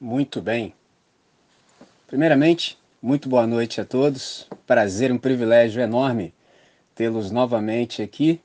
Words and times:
Muito 0.00 0.40
bem. 0.40 0.72
Primeiramente, 2.06 2.78
muito 3.02 3.28
boa 3.28 3.48
noite 3.48 3.80
a 3.80 3.84
todos. 3.84 4.46
Prazer, 4.64 5.10
um 5.10 5.18
privilégio 5.18 5.82
enorme 5.82 6.32
tê-los 6.94 7.32
novamente 7.32 8.00
aqui. 8.00 8.40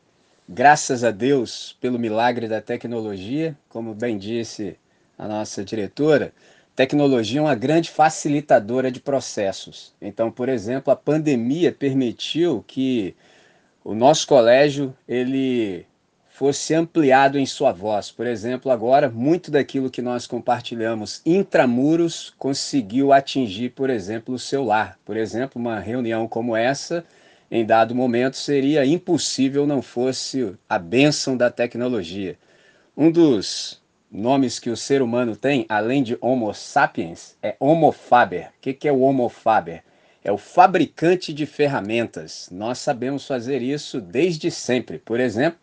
Graças 0.50 1.04
a 1.04 1.12
Deus 1.12 1.78
pelo 1.80 2.00
milagre 2.00 2.48
da 2.48 2.60
tecnologia, 2.60 3.56
como 3.70 3.94
bem 3.94 4.18
disse 4.18 4.76
a 5.16 5.28
nossa 5.28 5.64
diretora, 5.64 6.34
tecnologia 6.76 7.40
é 7.40 7.44
uma 7.44 7.54
grande 7.54 7.92
facilitadora 7.92 8.92
de 8.92 9.00
processos. 9.00 9.94
Então, 10.02 10.32
por 10.32 10.50
exemplo, 10.50 10.92
a 10.92 10.96
pandemia 10.96 11.72
permitiu 11.72 12.66
que 12.66 13.16
o 13.84 13.94
nosso 13.94 14.28
colégio 14.28 14.92
ele 15.08 15.86
fosse 16.34 16.74
ampliado 16.74 17.38
em 17.38 17.46
sua 17.46 17.72
voz. 17.72 18.10
Por 18.10 18.26
exemplo, 18.26 18.72
agora, 18.72 19.08
muito 19.08 19.52
daquilo 19.52 19.92
que 19.92 20.02
nós 20.02 20.26
compartilhamos 20.26 21.22
intramuros 21.24 22.34
conseguiu 22.40 23.14
atingir, 23.14 23.70
por 23.70 23.88
exemplo, 23.88 24.34
o 24.34 24.40
seu 24.40 24.64
lar. 24.64 24.98
Por 25.06 25.16
exemplo, 25.16 25.62
uma 25.62 25.80
reunião 25.80 26.28
como 26.28 26.56
essa, 26.56 27.06
em 27.52 27.64
dado 27.64 27.94
momento, 27.94 28.36
seria 28.36 28.84
impossível 28.84 29.68
não 29.68 29.80
fosse 29.80 30.56
a 30.68 30.80
bênção 30.80 31.38
da 31.38 31.52
tecnologia. 31.52 32.36
Um 32.98 33.12
dos 33.12 33.80
nomes 34.12 34.58
que 34.58 34.72
o 34.72 34.78
ser 34.78 35.04
humano 35.04 35.36
tem, 35.36 35.68
além 35.70 36.02
de 36.02 36.18
Homo 36.20 36.52
sapiens, 36.52 37.38
é 37.44 37.56
Homo 37.60 37.92
faber. 37.92 38.48
O 38.58 38.74
que 38.74 38.88
é 38.88 38.92
o 38.92 39.02
Homo 39.02 39.30
faber? 39.30 39.84
É 40.24 40.32
o 40.32 40.38
fabricante 40.40 41.32
de 41.32 41.46
ferramentas. 41.46 42.50
Nós 42.52 42.80
sabemos 42.80 43.28
fazer 43.28 43.62
isso 43.62 44.02
desde 44.02 44.50
sempre. 44.50 44.98
Por 44.98 45.20
exemplo, 45.20 45.60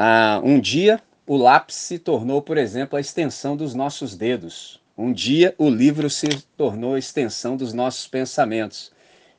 ah, 0.00 0.40
um 0.44 0.60
dia, 0.60 1.02
o 1.26 1.36
lápis 1.36 1.74
se 1.74 1.98
tornou, 1.98 2.40
por 2.40 2.56
exemplo, 2.56 2.96
a 2.96 3.00
extensão 3.00 3.56
dos 3.56 3.74
nossos 3.74 4.14
dedos. 4.14 4.80
Um 4.96 5.12
dia, 5.12 5.56
o 5.58 5.68
livro 5.68 6.08
se 6.08 6.28
tornou 6.56 6.94
a 6.94 7.00
extensão 7.00 7.56
dos 7.56 7.72
nossos 7.72 8.06
pensamentos. 8.06 8.92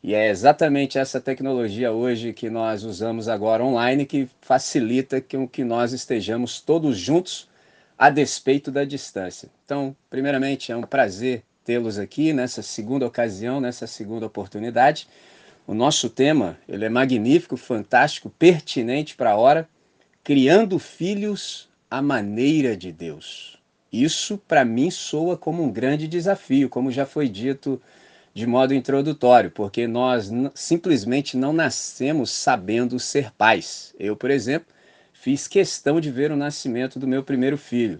E 0.03 0.13
é 0.13 0.27
exatamente 0.27 0.97
essa 0.97 1.21
tecnologia 1.21 1.93
hoje 1.93 2.33
que 2.33 2.49
nós 2.49 2.83
usamos 2.83 3.29
agora 3.29 3.63
online 3.63 4.05
que 4.05 4.27
facilita 4.41 5.21
que, 5.21 5.47
que 5.47 5.63
nós 5.63 5.93
estejamos 5.93 6.59
todos 6.59 6.97
juntos 6.97 7.47
a 7.97 8.09
despeito 8.09 8.69
da 8.69 8.83
distância. 8.83 9.49
Então, 9.63 9.95
primeiramente, 10.09 10.73
é 10.73 10.75
um 10.75 10.81
prazer 10.81 11.41
tê-los 11.63 11.97
aqui 11.97 12.33
nessa 12.33 12.61
segunda 12.61 13.07
ocasião, 13.07 13.61
nessa 13.61 13.87
segunda 13.87 14.25
oportunidade. 14.25 15.07
O 15.65 15.73
nosso 15.73 16.09
tema 16.09 16.57
ele 16.67 16.83
é 16.83 16.89
magnífico, 16.89 17.55
fantástico, 17.55 18.29
pertinente 18.29 19.15
para 19.15 19.31
a 19.31 19.37
hora 19.37 19.69
criando 20.29 20.77
filhos 20.77 21.67
à 21.89 22.03
maneira 22.03 22.77
de 22.77 22.91
Deus. 22.91 23.57
Isso, 23.91 24.37
para 24.37 24.63
mim, 24.63 24.91
soa 24.91 25.35
como 25.35 25.63
um 25.63 25.71
grande 25.71 26.07
desafio, 26.07 26.69
como 26.69 26.91
já 26.91 27.03
foi 27.03 27.27
dito 27.27 27.81
de 28.31 28.45
modo 28.45 28.75
introdutório, 28.75 29.49
porque 29.49 29.87
nós 29.87 30.29
simplesmente 30.53 31.35
não 31.35 31.51
nascemos 31.51 32.29
sabendo 32.29 32.99
ser 32.99 33.31
pais. 33.31 33.95
Eu, 33.99 34.15
por 34.15 34.29
exemplo, 34.29 34.71
fiz 35.13 35.47
questão 35.47 35.99
de 35.99 36.11
ver 36.11 36.31
o 36.31 36.37
nascimento 36.37 36.99
do 36.99 37.07
meu 37.07 37.23
primeiro 37.23 37.57
filho. 37.57 37.99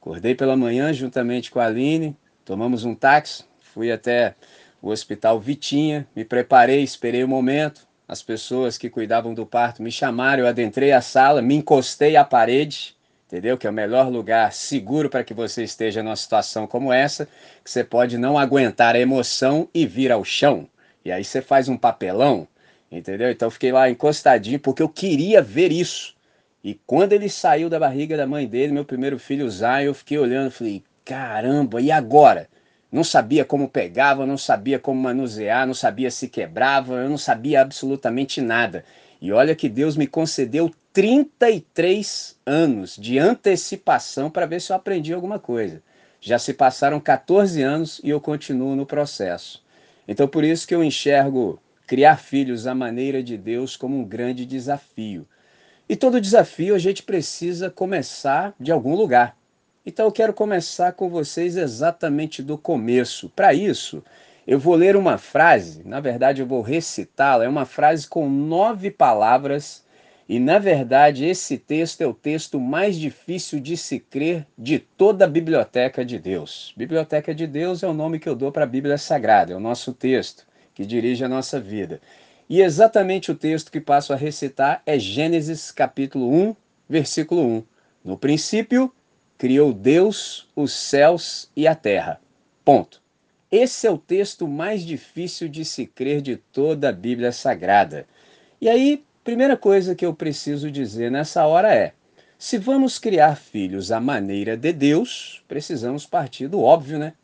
Acordei 0.00 0.34
pela 0.34 0.56
manhã 0.56 0.92
juntamente 0.92 1.52
com 1.52 1.60
a 1.60 1.66
Aline, 1.66 2.16
tomamos 2.44 2.84
um 2.84 2.96
táxi, 2.96 3.44
fui 3.60 3.92
até 3.92 4.34
o 4.82 4.88
Hospital 4.88 5.38
Vitinha, 5.38 6.04
me 6.16 6.24
preparei, 6.24 6.82
esperei 6.82 7.22
o 7.22 7.28
momento, 7.28 7.86
as 8.10 8.20
pessoas 8.24 8.76
que 8.76 8.90
cuidavam 8.90 9.32
do 9.32 9.46
parto 9.46 9.84
me 9.84 9.92
chamaram, 9.92 10.42
eu 10.42 10.48
adentrei 10.48 10.90
a 10.90 11.00
sala, 11.00 11.40
me 11.40 11.54
encostei 11.54 12.16
à 12.16 12.24
parede, 12.24 12.96
entendeu? 13.28 13.56
Que 13.56 13.68
é 13.68 13.70
o 13.70 13.72
melhor 13.72 14.08
lugar 14.08 14.52
seguro 14.52 15.08
para 15.08 15.22
que 15.22 15.32
você 15.32 15.62
esteja 15.62 16.02
numa 16.02 16.16
situação 16.16 16.66
como 16.66 16.92
essa, 16.92 17.28
que 17.62 17.70
você 17.70 17.84
pode 17.84 18.18
não 18.18 18.36
aguentar 18.36 18.96
a 18.96 18.98
emoção 18.98 19.68
e 19.72 19.86
vir 19.86 20.10
ao 20.10 20.24
chão. 20.24 20.66
E 21.04 21.12
aí 21.12 21.22
você 21.22 21.40
faz 21.40 21.68
um 21.68 21.76
papelão, 21.76 22.48
entendeu? 22.90 23.30
Então 23.30 23.48
fiquei 23.48 23.70
lá 23.70 23.88
encostadinho 23.88 24.58
porque 24.58 24.82
eu 24.82 24.88
queria 24.88 25.40
ver 25.40 25.70
isso. 25.70 26.16
E 26.64 26.74
quando 26.84 27.12
ele 27.12 27.28
saiu 27.28 27.70
da 27.70 27.78
barriga 27.78 28.16
da 28.16 28.26
mãe 28.26 28.44
dele, 28.44 28.72
meu 28.72 28.84
primeiro 28.84 29.20
filho, 29.20 29.48
Zion, 29.48 29.82
eu 29.82 29.94
fiquei 29.94 30.18
olhando, 30.18 30.50
falei, 30.50 30.82
caramba, 31.04 31.80
e 31.80 31.92
agora? 31.92 32.48
Não 32.90 33.04
sabia 33.04 33.44
como 33.44 33.68
pegava, 33.68 34.26
não 34.26 34.36
sabia 34.36 34.78
como 34.78 35.00
manusear, 35.00 35.66
não 35.66 35.74
sabia 35.74 36.10
se 36.10 36.28
quebrava, 36.28 36.94
eu 36.94 37.08
não 37.08 37.18
sabia 37.18 37.60
absolutamente 37.60 38.40
nada. 38.40 38.84
E 39.20 39.32
olha 39.32 39.54
que 39.54 39.68
Deus 39.68 39.96
me 39.96 40.06
concedeu 40.06 40.70
33 40.92 42.36
anos 42.44 42.96
de 42.96 43.18
antecipação 43.18 44.30
para 44.30 44.46
ver 44.46 44.60
se 44.60 44.72
eu 44.72 44.76
aprendi 44.76 45.12
alguma 45.12 45.38
coisa. 45.38 45.82
Já 46.20 46.38
se 46.38 46.52
passaram 46.52 46.98
14 46.98 47.62
anos 47.62 48.00
e 48.02 48.10
eu 48.10 48.20
continuo 48.20 48.74
no 48.74 48.84
processo. 48.84 49.62
Então 50.08 50.26
por 50.26 50.42
isso 50.42 50.66
que 50.66 50.74
eu 50.74 50.82
enxergo 50.82 51.60
criar 51.86 52.16
filhos 52.16 52.66
à 52.66 52.74
maneira 52.74 53.22
de 53.22 53.36
Deus 53.36 53.76
como 53.76 53.96
um 53.96 54.04
grande 54.04 54.44
desafio. 54.44 55.26
E 55.88 55.96
todo 55.96 56.20
desafio 56.20 56.74
a 56.74 56.78
gente 56.78 57.02
precisa 57.02 57.70
começar 57.70 58.54
de 58.58 58.70
algum 58.70 58.94
lugar. 58.94 59.36
Então 59.84 60.06
eu 60.06 60.12
quero 60.12 60.34
começar 60.34 60.92
com 60.92 61.08
vocês 61.08 61.56
exatamente 61.56 62.42
do 62.42 62.58
começo. 62.58 63.30
Para 63.30 63.54
isso, 63.54 64.04
eu 64.46 64.58
vou 64.58 64.74
ler 64.74 64.94
uma 64.94 65.16
frase, 65.16 65.82
na 65.84 66.00
verdade 66.00 66.42
eu 66.42 66.46
vou 66.46 66.60
recitá-la, 66.60 67.44
é 67.44 67.48
uma 67.48 67.64
frase 67.64 68.06
com 68.06 68.28
nove 68.28 68.90
palavras, 68.90 69.82
e 70.28 70.38
na 70.38 70.58
verdade 70.58 71.24
esse 71.24 71.56
texto 71.56 72.02
é 72.02 72.06
o 72.06 72.12
texto 72.12 72.60
mais 72.60 72.96
difícil 72.96 73.58
de 73.58 73.74
se 73.76 73.98
crer 73.98 74.46
de 74.56 74.78
toda 74.78 75.24
a 75.24 75.28
Biblioteca 75.28 76.04
de 76.04 76.18
Deus. 76.18 76.74
Biblioteca 76.76 77.34
de 77.34 77.46
Deus 77.46 77.82
é 77.82 77.88
o 77.88 77.94
nome 77.94 78.18
que 78.18 78.28
eu 78.28 78.36
dou 78.36 78.52
para 78.52 78.64
a 78.64 78.66
Bíblia 78.66 78.98
Sagrada, 78.98 79.54
é 79.54 79.56
o 79.56 79.60
nosso 79.60 79.94
texto 79.94 80.46
que 80.74 80.84
dirige 80.84 81.24
a 81.24 81.28
nossa 81.28 81.58
vida. 81.58 82.00
E 82.48 82.60
exatamente 82.60 83.30
o 83.30 83.34
texto 83.34 83.72
que 83.72 83.80
passo 83.80 84.12
a 84.12 84.16
recitar 84.16 84.82
é 84.84 84.98
Gênesis 84.98 85.70
capítulo 85.70 86.30
1, 86.30 86.56
versículo 86.88 87.42
1. 87.42 87.62
No 88.04 88.18
princípio, 88.18 88.92
criou 89.40 89.72
Deus 89.72 90.46
os 90.54 90.70
céus 90.70 91.50
e 91.56 91.66
a 91.66 91.74
terra. 91.74 92.20
Ponto. 92.62 93.00
Esse 93.50 93.86
é 93.86 93.90
o 93.90 93.96
texto 93.96 94.46
mais 94.46 94.84
difícil 94.84 95.48
de 95.48 95.64
se 95.64 95.86
crer 95.86 96.20
de 96.20 96.36
toda 96.36 96.90
a 96.90 96.92
Bíblia 96.92 97.32
Sagrada. 97.32 98.06
E 98.60 98.68
aí, 98.68 99.02
primeira 99.24 99.56
coisa 99.56 99.94
que 99.94 100.04
eu 100.04 100.12
preciso 100.12 100.70
dizer 100.70 101.10
nessa 101.10 101.46
hora 101.46 101.74
é: 101.74 101.94
se 102.38 102.58
vamos 102.58 102.98
criar 102.98 103.34
filhos 103.34 103.90
à 103.90 103.98
maneira 103.98 104.58
de 104.58 104.74
Deus, 104.74 105.42
precisamos 105.48 106.04
partir 106.04 106.46
do 106.46 106.60
óbvio, 106.60 106.98
né? 106.98 107.14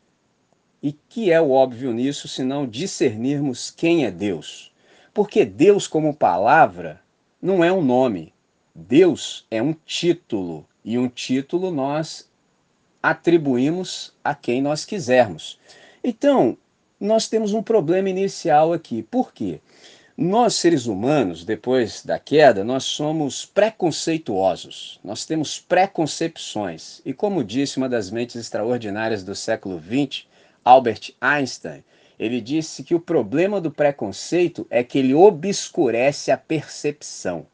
E 0.81 0.93
que 0.93 1.31
é 1.31 1.39
o 1.39 1.51
óbvio 1.51 1.93
nisso, 1.93 2.27
se 2.27 2.41
não 2.41 2.65
discernirmos 2.65 3.69
quem 3.69 4.05
é 4.05 4.11
Deus? 4.11 4.73
Porque 5.13 5.45
Deus, 5.45 5.85
como 5.85 6.15
palavra, 6.15 6.99
não 7.39 7.63
é 7.63 7.71
um 7.71 7.83
nome. 7.83 8.33
Deus 8.73 9.45
é 9.51 9.61
um 9.61 9.75
título, 9.85 10.67
e 10.87 10.97
um 10.97 11.09
título 11.09 11.69
nós 11.69 12.29
atribuímos 13.03 14.13
a 14.23 14.33
quem 14.33 14.61
nós 14.61 14.85
quisermos. 14.85 15.59
Então, 16.01 16.57
nós 16.97 17.27
temos 17.27 17.51
um 17.51 17.61
problema 17.61 18.09
inicial 18.09 18.71
aqui. 18.71 19.03
Por 19.03 19.33
quê? 19.33 19.59
Nós, 20.17 20.55
seres 20.55 20.85
humanos, 20.85 21.43
depois 21.43 22.05
da 22.05 22.17
queda, 22.17 22.63
nós 22.63 22.85
somos 22.85 23.45
preconceituosos, 23.45 24.97
nós 25.03 25.25
temos 25.25 25.59
preconcepções. 25.59 27.01
E 27.05 27.13
como 27.13 27.43
disse 27.43 27.75
uma 27.75 27.89
das 27.89 28.09
mentes 28.09 28.37
extraordinárias 28.37 29.25
do 29.25 29.35
século 29.35 29.81
XX, 29.81 30.25
Albert 30.63 31.13
Einstein, 31.19 31.83
ele 32.17 32.39
disse 32.39 32.81
que 32.81 32.95
o 32.95 32.99
problema 32.99 33.59
do 33.59 33.69
preconceito 33.69 34.65
é 34.69 34.81
que 34.85 34.97
ele 34.97 35.13
obscurece 35.13 36.31
a 36.31 36.37
percepção. 36.37 37.45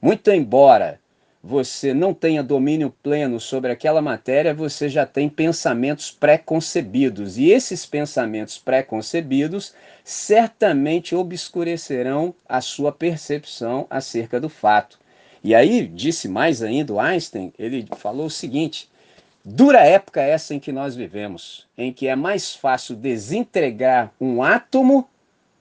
Muito 0.00 0.30
embora 0.30 1.00
você 1.42 1.92
não 1.92 2.14
tenha 2.14 2.42
domínio 2.42 2.94
pleno 3.02 3.40
sobre 3.40 3.72
aquela 3.72 4.00
matéria, 4.00 4.54
você 4.54 4.88
já 4.88 5.04
tem 5.04 5.28
pensamentos 5.28 6.10
pré-concebidos. 6.10 7.36
E 7.36 7.50
esses 7.50 7.84
pensamentos 7.84 8.58
pré-concebidos 8.58 9.74
certamente 10.04 11.16
obscurecerão 11.16 12.32
a 12.48 12.60
sua 12.60 12.92
percepção 12.92 13.88
acerca 13.90 14.40
do 14.40 14.48
fato. 14.48 15.00
E 15.42 15.52
aí, 15.52 15.88
disse 15.88 16.28
mais 16.28 16.62
ainda 16.62 16.92
o 16.92 17.00
Einstein, 17.00 17.52
ele 17.58 17.88
falou 17.96 18.26
o 18.26 18.30
seguinte: 18.30 18.88
dura 19.44 19.80
época 19.80 20.22
essa 20.22 20.54
em 20.54 20.60
que 20.60 20.70
nós 20.70 20.94
vivemos, 20.94 21.66
em 21.76 21.92
que 21.92 22.06
é 22.06 22.14
mais 22.14 22.54
fácil 22.54 22.94
desintegrar 22.94 24.12
um 24.20 24.44
átomo 24.44 25.08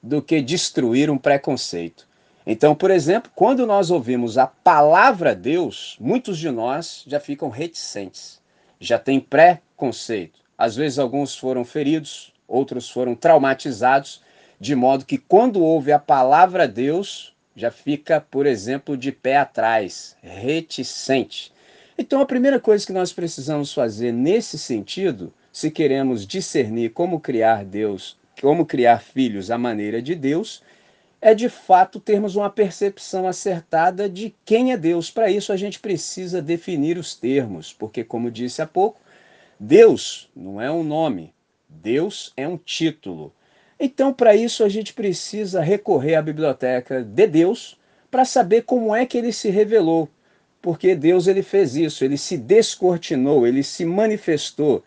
do 0.04 0.22
que 0.22 0.42
destruir 0.42 1.10
um 1.10 1.18
preconceito. 1.18 2.08
Então, 2.46 2.74
por 2.74 2.90
exemplo, 2.90 3.32
quando 3.36 3.66
nós 3.66 3.92
ouvimos 3.92 4.38
a 4.38 4.48
palavra 4.48 5.36
Deus, 5.36 5.96
muitos 6.00 6.38
de 6.38 6.50
nós 6.50 7.04
já 7.06 7.20
ficam 7.20 7.50
reticentes, 7.50 8.42
já 8.80 8.98
têm 8.98 9.20
pré-conceito. 9.20 10.40
Às 10.58 10.76
vezes, 10.76 10.98
alguns 10.98 11.36
foram 11.36 11.64
feridos, 11.64 12.34
outros 12.48 12.90
foram 12.90 13.16
traumatizados, 13.16 14.22
de 14.60 14.76
modo 14.76 15.06
que 15.06 15.18
quando 15.18 15.64
ouve 15.64 15.92
a 15.92 16.00
palavra 16.00 16.68
Deus, 16.68 17.34
já 17.56 17.72
fica, 17.72 18.22
por 18.22 18.46
exemplo, 18.46 18.98
de 18.98 19.12
pé 19.12 19.38
atrás, 19.38 20.16
reticente. 20.22 21.52
Então, 21.98 22.22
a 22.22 22.26
primeira 22.26 22.60
coisa 22.60 22.86
que 22.86 22.94
nós 22.94 23.14
precisamos 23.14 23.74
fazer 23.74 24.12
nesse 24.12 24.58
sentido 24.58 25.34
se 25.52 25.70
queremos 25.70 26.26
discernir 26.26 26.92
como 26.92 27.20
criar 27.20 27.66
Deus, 27.66 28.18
como 28.42 28.66
criar 28.66 29.02
filhos 29.02 29.52
à 29.52 29.58
maneira 29.58 30.02
de 30.02 30.16
Deus, 30.16 30.64
é 31.22 31.36
de 31.36 31.48
fato 31.48 32.00
termos 32.00 32.36
uma 32.36 32.50
percepção 32.50 33.28
acertada 33.28 34.10
de 34.10 34.34
quem 34.44 34.72
é 34.72 34.78
Deus. 34.78 35.12
Para 35.12 35.30
isso 35.30 35.54
a 35.54 35.58
gente 35.58 35.80
precisa 35.80 36.42
definir 36.42 36.98
os 36.98 37.14
termos, 37.14 37.72
porque 37.72 38.04
como 38.04 38.32
disse 38.32 38.62
há 38.62 38.66
pouco, 38.66 39.00
Deus 39.60 40.30
não 40.36 40.60
é 40.60 40.72
um 40.72 40.84
nome, 40.84 41.32
Deus 41.70 42.34
é 42.36 42.48
um 42.48 42.58
título. 42.58 43.32
Então, 43.80 44.14
para 44.14 44.36
isso 44.36 44.64
a 44.64 44.70
gente 44.70 44.94
precisa 44.94 45.62
recorrer 45.62 46.16
à 46.16 46.22
biblioteca 46.22 47.04
de 47.04 47.28
Deus 47.28 47.80
para 48.10 48.26
saber 48.26 48.64
como 48.64 48.96
é 48.96 49.06
que 49.06 49.18
ele 49.18 49.32
se 49.32 49.50
revelou. 49.50 50.10
Porque 50.62 50.96
Deus 50.96 51.28
ele 51.28 51.42
fez 51.42 51.76
isso, 51.76 52.04
ele 52.04 52.18
se 52.18 52.38
descortinou, 52.38 53.48
ele 53.48 53.64
se 53.64 53.86
manifestou, 53.86 54.84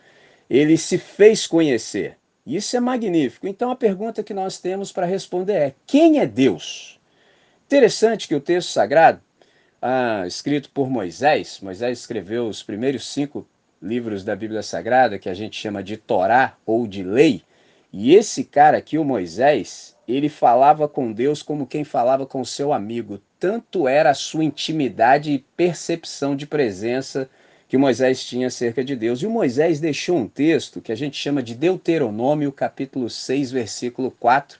ele 0.49 0.77
se 0.77 0.97
fez 0.97 1.47
conhecer. 1.47 2.17
Isso 2.45 2.77
é 2.77 2.79
magnífico. 2.79 3.47
Então 3.47 3.71
a 3.71 3.75
pergunta 3.75 4.23
que 4.23 4.33
nós 4.33 4.59
temos 4.59 4.91
para 4.91 5.05
responder 5.05 5.53
é: 5.53 5.75
quem 5.87 6.19
é 6.19 6.25
Deus? 6.25 6.99
Interessante 7.65 8.27
que 8.27 8.35
o 8.35 8.41
texto 8.41 8.69
sagrado, 8.69 9.19
ah, 9.81 10.23
escrito 10.27 10.69
por 10.69 10.89
Moisés, 10.89 11.59
Moisés 11.61 11.99
escreveu 11.99 12.47
os 12.47 12.61
primeiros 12.61 13.07
cinco 13.11 13.47
livros 13.81 14.23
da 14.23 14.35
Bíblia 14.35 14.61
Sagrada, 14.61 15.17
que 15.17 15.29
a 15.29 15.33
gente 15.33 15.59
chama 15.59 15.83
de 15.83 15.97
Torá 15.97 16.55
ou 16.65 16.87
de 16.87 17.03
lei, 17.03 17.43
e 17.97 18.13
esse 18.13 18.43
cara 18.43 18.77
aqui, 18.77 18.97
o 18.97 19.05
Moisés, 19.05 19.95
ele 20.05 20.27
falava 20.27 20.85
com 20.85 21.13
Deus 21.13 21.41
como 21.41 21.65
quem 21.65 21.85
falava 21.85 22.25
com 22.25 22.43
seu 22.43 22.73
amigo. 22.73 23.21
Tanto 23.39 23.87
era 23.87 24.09
a 24.09 24.13
sua 24.13 24.43
intimidade 24.43 25.31
e 25.31 25.39
percepção 25.55 26.35
de 26.35 26.45
presença 26.45 27.29
que 27.67 27.77
Moisés 27.77 28.23
tinha 28.23 28.47
acerca 28.47 28.83
de 28.83 28.95
Deus. 28.95 29.21
E 29.21 29.27
o 29.27 29.31
Moisés 29.31 29.79
deixou 29.79 30.17
um 30.17 30.27
texto 30.27 30.81
que 30.81 30.91
a 30.91 30.95
gente 30.95 31.17
chama 31.17 31.41
de 31.41 31.55
Deuteronômio, 31.55 32.51
capítulo 32.51 33.09
6, 33.09 33.51
versículo 33.51 34.11
4, 34.11 34.59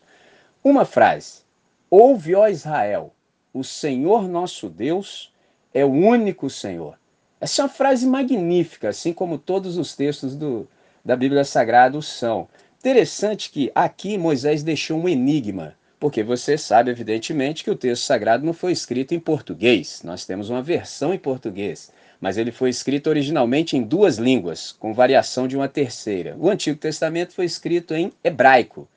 uma 0.63 0.85
frase: 0.85 1.41
Ouve, 1.89 2.35
ó 2.35 2.47
Israel, 2.47 3.13
o 3.53 3.63
Senhor 3.63 4.27
nosso 4.27 4.69
Deus 4.69 5.31
é 5.73 5.85
o 5.85 5.91
único 5.91 6.49
Senhor. 6.49 6.97
Essa 7.39 7.61
é 7.61 7.65
uma 7.65 7.69
frase 7.69 8.07
magnífica, 8.07 8.89
assim 8.89 9.13
como 9.13 9.37
todos 9.37 9.77
os 9.77 9.95
textos 9.95 10.35
do, 10.35 10.67
da 11.03 11.15
Bíblia 11.15 11.43
Sagrada 11.43 12.01
são. 12.01 12.47
Interessante 12.79 13.51
que 13.51 13.71
aqui 13.75 14.17
Moisés 14.17 14.63
deixou 14.63 14.99
um 14.99 15.09
enigma, 15.09 15.75
porque 15.99 16.23
você 16.23 16.57
sabe, 16.57 16.91
evidentemente, 16.91 17.63
que 17.63 17.71
o 17.71 17.75
texto 17.75 18.03
sagrado 18.03 18.45
não 18.45 18.53
foi 18.53 18.71
escrito 18.71 19.13
em 19.13 19.19
português. 19.19 20.01
Nós 20.03 20.25
temos 20.25 20.49
uma 20.49 20.61
versão 20.61 21.13
em 21.13 21.17
português 21.17 21.91
mas 22.25 22.39
ele 22.39 22.51
foi 22.51 22.71
escrito 22.71 23.05
originalmente 23.05 23.77
em 23.77 23.83
duas 23.83 24.17
línguas, 24.17 24.71
com 24.71 24.95
variação 24.95 25.47
de 25.47 25.55
uma 25.55 25.67
terceira. 25.67 26.35
O 26.39 26.49
Antigo 26.49 26.75
Testamento 26.75 27.33
foi 27.33 27.45
escrito 27.45 27.93
em 27.93 28.11
hebraico, 28.23 28.87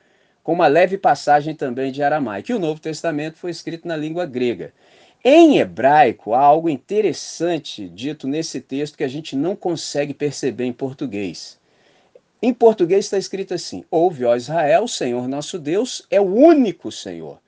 com 0.41 0.51
uma 0.51 0.65
leve 0.65 0.97
passagem 0.97 1.53
também 1.53 1.91
de 1.91 2.01
aramaico, 2.01 2.51
e 2.51 2.55
o 2.55 2.59
Novo 2.59 2.81
Testamento 2.81 3.37
foi 3.37 3.51
escrito 3.51 3.87
na 3.87 3.95
língua 3.95 4.25
grega. 4.25 4.73
Em 5.23 5.59
hebraico, 5.59 6.33
há 6.33 6.39
algo 6.39 6.69
interessante 6.69 7.87
dito 7.87 8.27
nesse 8.27 8.59
texto 8.61 8.97
que 8.97 9.03
a 9.03 9.07
gente 9.07 9.35
não 9.35 9.55
consegue 9.55 10.11
perceber 10.11 10.65
em 10.65 10.73
português. 10.73 11.59
Em 12.41 12.51
português 12.51 13.05
está 13.05 13.19
escrito 13.19 13.53
assim: 13.53 13.83
Ouve, 13.91 14.25
ó 14.25 14.35
Israel, 14.35 14.85
o 14.85 14.87
Senhor 14.87 15.27
nosso 15.27 15.59
Deus 15.59 16.03
é 16.09 16.19
o 16.19 16.33
único 16.33 16.91
Senhor. 16.91 17.39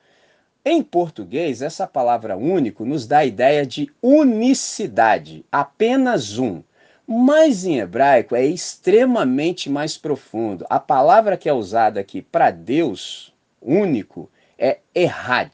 Em 0.64 0.84
português, 0.84 1.64
essa 1.64 1.88
palavra 1.88 2.38
único 2.38 2.86
nos 2.86 3.08
dá 3.08 3.20
a 3.20 3.26
ideia 3.26 3.66
de 3.66 3.92
unicidade, 4.00 5.44
apenas 5.52 6.38
um. 6.38 6.62
Mas 7.08 7.66
em 7.66 7.80
hebraico 7.80 8.36
é 8.36 8.46
extremamente 8.46 9.72
mais 9.72 9.98
profundo. 9.98 10.64
A 10.70 10.80
palavra 10.80 11.36
que 11.36 11.50
é 11.50 11.54
usada 11.54 12.00
aqui 12.00 12.22
para 12.22 12.52
Deus, 12.52 13.34
único, 13.60 14.30
é 14.56 14.78
errad. 14.94 15.52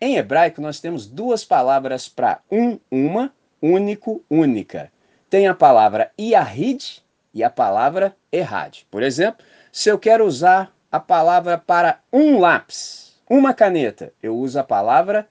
Em 0.00 0.16
hebraico 0.16 0.62
nós 0.62 0.80
temos 0.80 1.06
duas 1.06 1.44
palavras 1.44 2.08
para 2.08 2.40
um, 2.50 2.78
uma, 2.90 3.30
único, 3.60 4.24
única. 4.30 4.90
Tem 5.28 5.48
a 5.48 5.54
palavra 5.54 6.10
Yahid 6.18 7.02
e 7.34 7.44
a 7.44 7.50
palavra 7.50 8.16
errad. 8.32 8.84
Por 8.90 9.02
exemplo, 9.02 9.44
se 9.70 9.90
eu 9.90 9.98
quero 9.98 10.24
usar 10.24 10.74
a 10.90 10.98
palavra 10.98 11.58
para 11.58 12.00
um 12.10 12.40
lápis, 12.40 13.09
uma 13.30 13.54
caneta, 13.54 14.12
eu 14.20 14.36
uso 14.36 14.58
a 14.58 14.64
palavra 14.64 15.28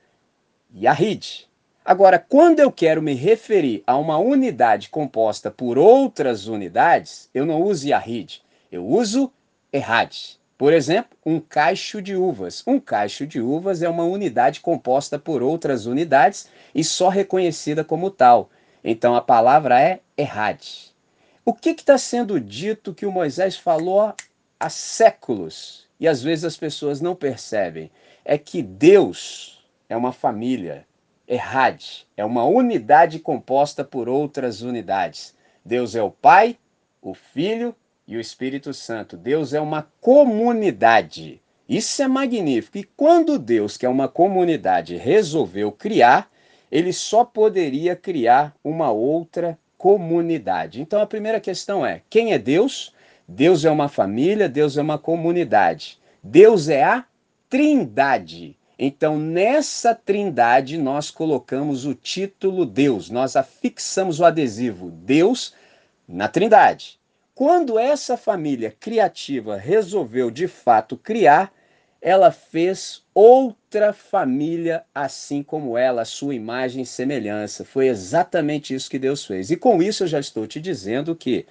Yahid. 0.74 1.50
Agora, 1.84 2.18
quando 2.18 2.62
eu 2.62 2.72
quero 2.72 3.02
me 3.02 3.14
referir 3.14 3.84
a 3.86 3.98
uma 3.98 4.18
unidade 4.18 4.88
composta 4.88 5.52
por 5.52 5.78
outras 5.78 6.48
unidades, 6.48 7.30
eu 7.34 7.46
não 7.46 7.62
uso 7.62 7.90
Yahid, 7.90 8.42
eu 8.72 8.88
uso 8.88 9.30
Errad. 9.74 10.16
Por 10.58 10.72
exemplo, 10.72 11.18
um 11.26 11.42
cacho 11.42 12.02
de 12.02 12.16
uvas. 12.16 12.64
Um 12.66 12.80
cacho 12.80 13.28
de 13.28 13.42
uvas 13.42 13.82
é 13.82 13.90
uma 13.90 14.04
unidade 14.06 14.62
composta 14.62 15.20
por 15.20 15.44
outras 15.44 15.86
unidades 15.86 16.50
e 16.74 16.86
só 16.86 17.10
reconhecida 17.10 17.84
como 17.84 18.10
tal. 18.10 18.50
Então 18.82 19.14
a 19.14 19.22
palavra 19.22 19.78
é 19.82 20.00
Errad. 20.18 20.62
O 21.44 21.54
que 21.54 21.72
está 21.72 21.98
sendo 21.98 22.40
dito 22.40 22.94
que 22.94 23.06
o 23.06 23.12
Moisés 23.12 23.58
falou 23.58 24.14
há 24.58 24.70
séculos 24.70 25.89
e 26.00 26.08
às 26.08 26.22
vezes 26.22 26.46
as 26.46 26.58
pessoas 26.58 27.02
não 27.02 27.16
percebem, 27.16 27.92
é 28.24 28.38
que 28.38 28.62
Deus 28.62 29.64
é 29.90 29.98
uma 29.98 30.12
família, 30.12 30.86
Errad, 31.28 31.84
é 32.16 32.24
uma 32.24 32.44
unidade 32.46 33.20
composta 33.20 33.84
por 33.84 34.08
outras 34.08 34.62
unidades. 34.62 35.36
Deus 35.64 35.96
é 35.96 36.02
o 36.02 36.10
Pai, 36.10 36.58
o 37.02 37.14
Filho 37.14 37.76
e 38.08 38.18
o 38.18 38.20
Espírito 38.20 38.74
Santo. 38.74 39.16
Deus 39.16 39.54
é 39.54 39.62
uma 39.62 39.88
comunidade. 40.02 41.42
Isso 41.68 42.02
é 42.02 42.08
magnífico. 42.08 42.78
E 42.80 42.84
quando 42.84 43.38
Deus, 43.38 43.78
que 43.78 43.86
é 43.86 43.90
uma 43.90 44.08
comunidade, 44.08 44.96
resolveu 44.96 45.72
criar, 45.72 46.32
ele 46.72 46.92
só 46.92 47.24
poderia 47.24 47.96
criar 47.96 48.56
uma 48.64 48.92
outra 48.92 49.58
comunidade. 49.78 50.82
Então 50.82 51.02
a 51.02 51.08
primeira 51.08 51.40
questão 51.40 51.86
é: 51.86 52.02
quem 52.10 52.34
é 52.34 52.40
Deus? 52.40 52.94
Deus 53.32 53.64
é 53.64 53.70
uma 53.70 53.88
família, 53.88 54.50
Deus 54.50 54.76
é 54.76 54.82
uma 54.82 54.98
comunidade. 54.98 56.00
Deus 56.24 56.68
é 56.68 56.84
a 56.84 57.06
Trindade. 57.48 58.58
Então, 58.78 59.20
nessa 59.20 59.94
Trindade, 59.94 60.80
nós 60.80 61.12
colocamos 61.12 61.86
o 61.86 61.94
título 61.94 62.66
Deus, 62.66 63.10
nós 63.12 63.36
afixamos 63.36 64.20
o 64.20 64.26
adesivo 64.26 64.90
Deus 64.90 65.54
na 66.08 66.28
Trindade. 66.28 67.00
Quando 67.36 67.78
essa 67.78 68.18
família 68.18 68.76
criativa 68.80 69.56
resolveu 69.58 70.32
de 70.32 70.48
fato 70.48 70.98
criar, 70.98 71.54
ela 72.02 72.32
fez 72.32 73.04
outra 73.14 73.94
família 73.94 74.84
assim 74.94 75.44
como 75.44 75.78
ela, 75.78 76.02
a 76.02 76.06
sua 76.06 76.34
imagem 76.34 76.82
e 76.82 76.88
semelhança. 76.88 77.64
Foi 77.64 77.88
exatamente 77.88 78.74
isso 78.74 78.90
que 78.90 78.98
Deus 78.98 79.24
fez. 79.24 79.52
E 79.52 79.56
com 79.56 79.84
isso 79.84 80.04
eu 80.04 80.08
já 80.08 80.20
estou 80.20 80.48
te 80.48 80.60
dizendo 80.60 81.16
que 81.16 81.46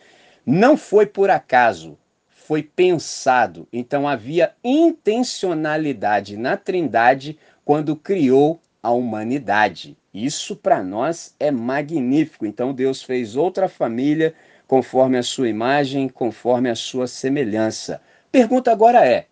não 0.51 0.79
foi 0.79 1.05
por 1.05 1.29
acaso, 1.29 1.99
foi 2.31 2.63
pensado. 2.63 3.69
Então 3.71 4.09
havia 4.09 4.55
intencionalidade 4.65 6.39
na 6.39 6.57
Trindade 6.57 7.39
quando 7.67 7.95
criou 7.95 8.59
a 8.83 8.91
humanidade. 8.91 9.95
Isso 10.15 10.57
para 10.57 10.83
nós 10.83 11.35
é 11.39 11.51
magnífico. 11.51 12.47
Então 12.47 12.73
Deus 12.73 13.03
fez 13.03 13.37
outra 13.37 13.69
família 13.69 14.33
conforme 14.67 15.19
a 15.19 15.23
sua 15.23 15.51
imagem, 15.51 16.09
conforme 16.09 16.71
a 16.71 16.75
sua 16.75 17.07
semelhança. 17.07 18.01
Pergunta 18.33 18.73
agora 18.73 19.07
é: 19.07 19.27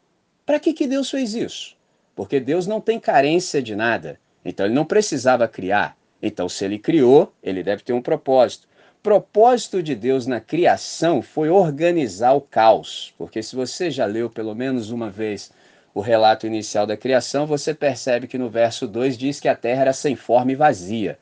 para 0.44 0.60
que, 0.60 0.74
que 0.74 0.86
Deus 0.86 1.10
fez 1.10 1.34
isso? 1.34 1.78
Porque 2.14 2.38
Deus 2.38 2.66
não 2.66 2.78
tem 2.78 3.00
carência 3.00 3.62
de 3.62 3.74
nada. 3.74 4.20
Então 4.44 4.66
ele 4.66 4.74
não 4.74 4.84
precisava 4.84 5.48
criar. 5.48 5.96
Então, 6.20 6.46
se 6.46 6.64
ele 6.64 6.78
criou, 6.78 7.32
ele 7.42 7.62
deve 7.62 7.82
ter 7.82 7.94
um 7.94 8.02
propósito 8.02 8.68
propósito 9.06 9.84
de 9.84 9.94
Deus 9.94 10.26
na 10.26 10.40
criação 10.40 11.22
foi 11.22 11.48
organizar 11.48 12.32
o 12.32 12.40
caos, 12.40 13.14
porque 13.16 13.40
se 13.40 13.54
você 13.54 13.88
já 13.88 14.04
leu 14.04 14.28
pelo 14.28 14.52
menos 14.52 14.90
uma 14.90 15.08
vez 15.08 15.52
o 15.94 16.00
relato 16.00 16.44
inicial 16.44 16.88
da 16.88 16.96
criação, 16.96 17.46
você 17.46 17.72
percebe 17.72 18.26
que 18.26 18.36
no 18.36 18.50
verso 18.50 18.84
2 18.88 19.16
diz 19.16 19.38
que 19.38 19.46
a 19.46 19.54
terra 19.54 19.82
era 19.82 19.92
sem 19.92 20.16
forma 20.16 20.50
e 20.50 20.56
vazia. 20.56 21.20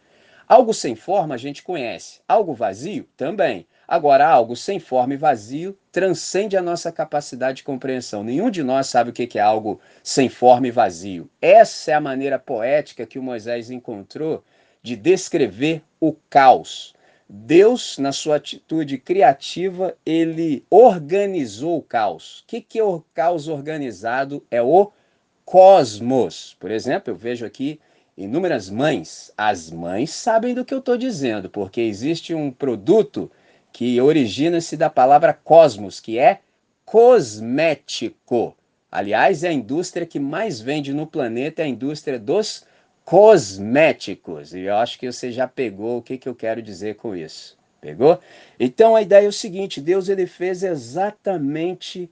Algo 0.49 0.73
sem 0.73 0.95
forma 0.95 1.35
a 1.35 1.37
gente 1.37 1.63
conhece, 1.63 2.21
algo 2.27 2.55
vazio 2.55 3.07
também. 3.19 3.67
Agora, 3.87 4.27
algo 4.27 4.57
sem 4.57 4.81
forma 4.81 5.13
e 5.13 5.19
vazio 5.19 5.77
transcende 5.93 6.57
a 6.57 6.63
nossa 6.63 6.91
capacidade 6.91 7.59
de 7.59 7.65
compreensão. 7.65 8.25
Nenhum 8.25 8.49
de 8.51 8.63
nós 8.63 8.87
sabe 8.87 9.11
o 9.11 9.13
que 9.13 9.39
é 9.39 9.43
algo 9.43 9.79
sem 10.03 10.31
forma 10.31 10.69
e 10.69 10.71
vazio. 10.71 11.29
Essa 11.39 11.91
é 11.91 11.95
a 11.95 12.01
maneira 12.01 12.39
poética 12.39 13.05
que 13.05 13.19
o 13.19 13.23
Moisés 13.23 13.71
encontrou 13.71 14.43
de 14.83 14.97
descrever 14.97 15.83
o 16.01 16.15
caos. 16.31 16.94
Deus, 17.29 17.97
na 17.99 18.13
sua 18.13 18.37
atitude 18.37 18.99
criativa, 18.99 19.97
ele 20.05 20.65
organizou 20.69 21.79
o 21.79 21.83
caos. 21.83 22.41
O 22.41 22.45
que, 22.47 22.61
que 22.61 22.79
é 22.79 22.85
o 22.85 23.03
caos 23.15 23.49
organizado? 23.49 24.45
É 24.51 24.61
o 24.61 24.93
cosmos. 25.45 26.57
Por 26.61 26.71
exemplo, 26.71 27.13
eu 27.13 27.17
vejo 27.17 27.47
aqui 27.47 27.81
inúmeras 28.17 28.69
mães. 28.69 29.33
As 29.37 29.71
mães 29.71 30.11
sabem 30.11 30.55
do 30.55 30.65
que 30.65 30.75
eu 30.75 30.79
estou 30.79 30.97
dizendo, 30.97 31.49
porque 31.49 31.81
existe 31.81 32.35
um 32.35 32.51
produto 32.51 33.31
que 33.73 34.01
origina-se 34.01 34.77
da 34.77 34.91
palavra 34.91 35.33
cosmos, 35.33 36.01
que 36.01 36.19
é 36.19 36.41
cosmético. 36.85 38.55
Aliás, 38.93 39.43
é 39.43 39.49
a 39.49 39.53
indústria 39.53 40.07
que 40.07 40.21
mais 40.21 40.61
vende 40.61 40.93
no 40.93 41.07
planeta, 41.07 41.63
é 41.63 41.65
a 41.65 41.69
indústria 41.69 42.19
dos 42.19 42.65
cosméticos. 43.05 44.55
E 44.55 44.61
eu 44.61 44.77
acho 44.77 44.99
que 44.99 45.11
você 45.11 45.31
já 45.31 45.47
pegou 45.47 45.99
o 45.99 46.03
que, 46.03 46.17
que 46.17 46.29
eu 46.29 46.35
quero 46.35 46.63
dizer 46.63 46.97
com 46.97 47.15
isso. 47.15 47.57
Pegou? 47.81 48.19
Então 48.59 48.97
a 48.97 49.03
ideia 49.03 49.27
é 49.27 49.29
o 49.29 49.33
seguinte: 49.33 49.81
Deus 49.81 50.09
ele 50.09 50.27
fez 50.27 50.63
exatamente 50.63 52.11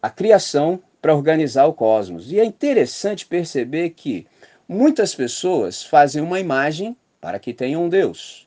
a 0.00 0.08
criação 0.08 0.80
para 1.00 1.14
organizar 1.14 1.66
o 1.66 1.74
cosmos. 1.74 2.30
E 2.30 2.38
é 2.38 2.44
interessante 2.44 3.26
perceber 3.26 3.90
que 3.90 4.26
muitas 4.68 5.14
pessoas 5.14 5.82
fazem 5.82 6.22
uma 6.22 6.38
imagem 6.38 6.96
para 7.20 7.40
que 7.40 7.52
tenham 7.52 7.84
um 7.84 7.88
Deus. 7.88 8.46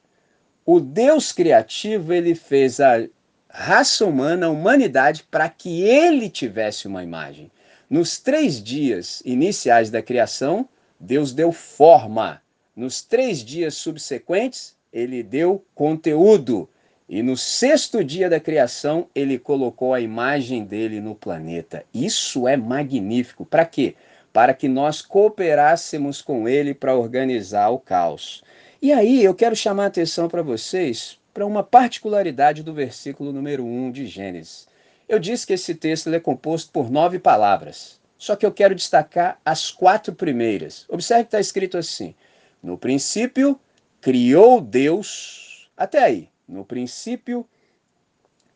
O 0.65 0.79
Deus 0.79 1.33
criativo 1.33 2.13
ele 2.13 2.33
fez 2.33 2.79
a 2.79 3.05
raça 3.49 4.05
humana, 4.05 4.47
a 4.47 4.49
humanidade, 4.49 5.23
para 5.29 5.49
que 5.49 5.83
ele 5.83 6.29
tivesse 6.29 6.87
uma 6.87 7.03
imagem. 7.03 7.51
Nos 7.89 8.19
três 8.19 8.63
dias 8.63 9.21
iniciais 9.25 9.89
da 9.89 10.01
criação, 10.01 10.67
Deus 11.05 11.31
deu 11.31 11.51
forma. 11.51 12.41
Nos 12.75 13.01
três 13.01 13.45
dias 13.45 13.75
subsequentes, 13.75 14.75
ele 14.91 15.21
deu 15.21 15.63
conteúdo. 15.75 16.67
E 17.07 17.21
no 17.21 17.38
sexto 17.38 18.03
dia 18.03 18.27
da 18.27 18.39
criação, 18.39 19.07
ele 19.13 19.38
colocou 19.38 19.93
a 19.93 20.01
imagem 20.01 20.65
dele 20.65 21.00
no 21.00 21.13
planeta. 21.13 21.85
Isso 21.93 22.47
é 22.47 22.57
magnífico. 22.57 23.45
Para 23.45 23.65
quê? 23.65 23.93
Para 24.33 24.53
que 24.53 24.67
nós 24.67 25.01
cooperássemos 25.01 26.21
com 26.21 26.50
ele 26.50 26.74
para 26.74 26.95
organizar 26.95 27.69
o 27.69 27.79
caos. 27.79 28.43
E 28.81 28.91
aí 28.91 29.24
eu 29.24 29.35
quero 29.35 29.55
chamar 29.55 29.83
a 29.83 29.88
atenção 29.88 30.27
para 30.27 30.41
vocês 30.41 31.19
para 31.33 31.45
uma 31.45 31.63
particularidade 31.63 32.63
do 32.63 32.74
versículo 32.74 33.31
número 33.31 33.63
1 33.63 33.91
de 33.91 34.07
Gênesis. 34.07 34.67
Eu 35.07 35.19
disse 35.19 35.45
que 35.45 35.53
esse 35.53 35.75
texto 35.75 36.12
é 36.12 36.19
composto 36.19 36.71
por 36.71 36.89
nove 36.89 37.19
palavras. 37.19 38.00
Só 38.25 38.36
que 38.36 38.44
eu 38.44 38.51
quero 38.51 38.74
destacar 38.74 39.39
as 39.46 39.70
quatro 39.70 40.12
primeiras. 40.12 40.84
Observe 40.89 41.25
que 41.25 41.27
está 41.27 41.39
escrito 41.39 41.77
assim: 41.77 42.15
No 42.63 42.75
princípio, 42.75 43.60
criou 44.01 44.60
Deus. 44.60 45.70
Até 45.77 46.00
aí. 46.00 46.29
No 46.48 46.65
princípio, 46.65 47.48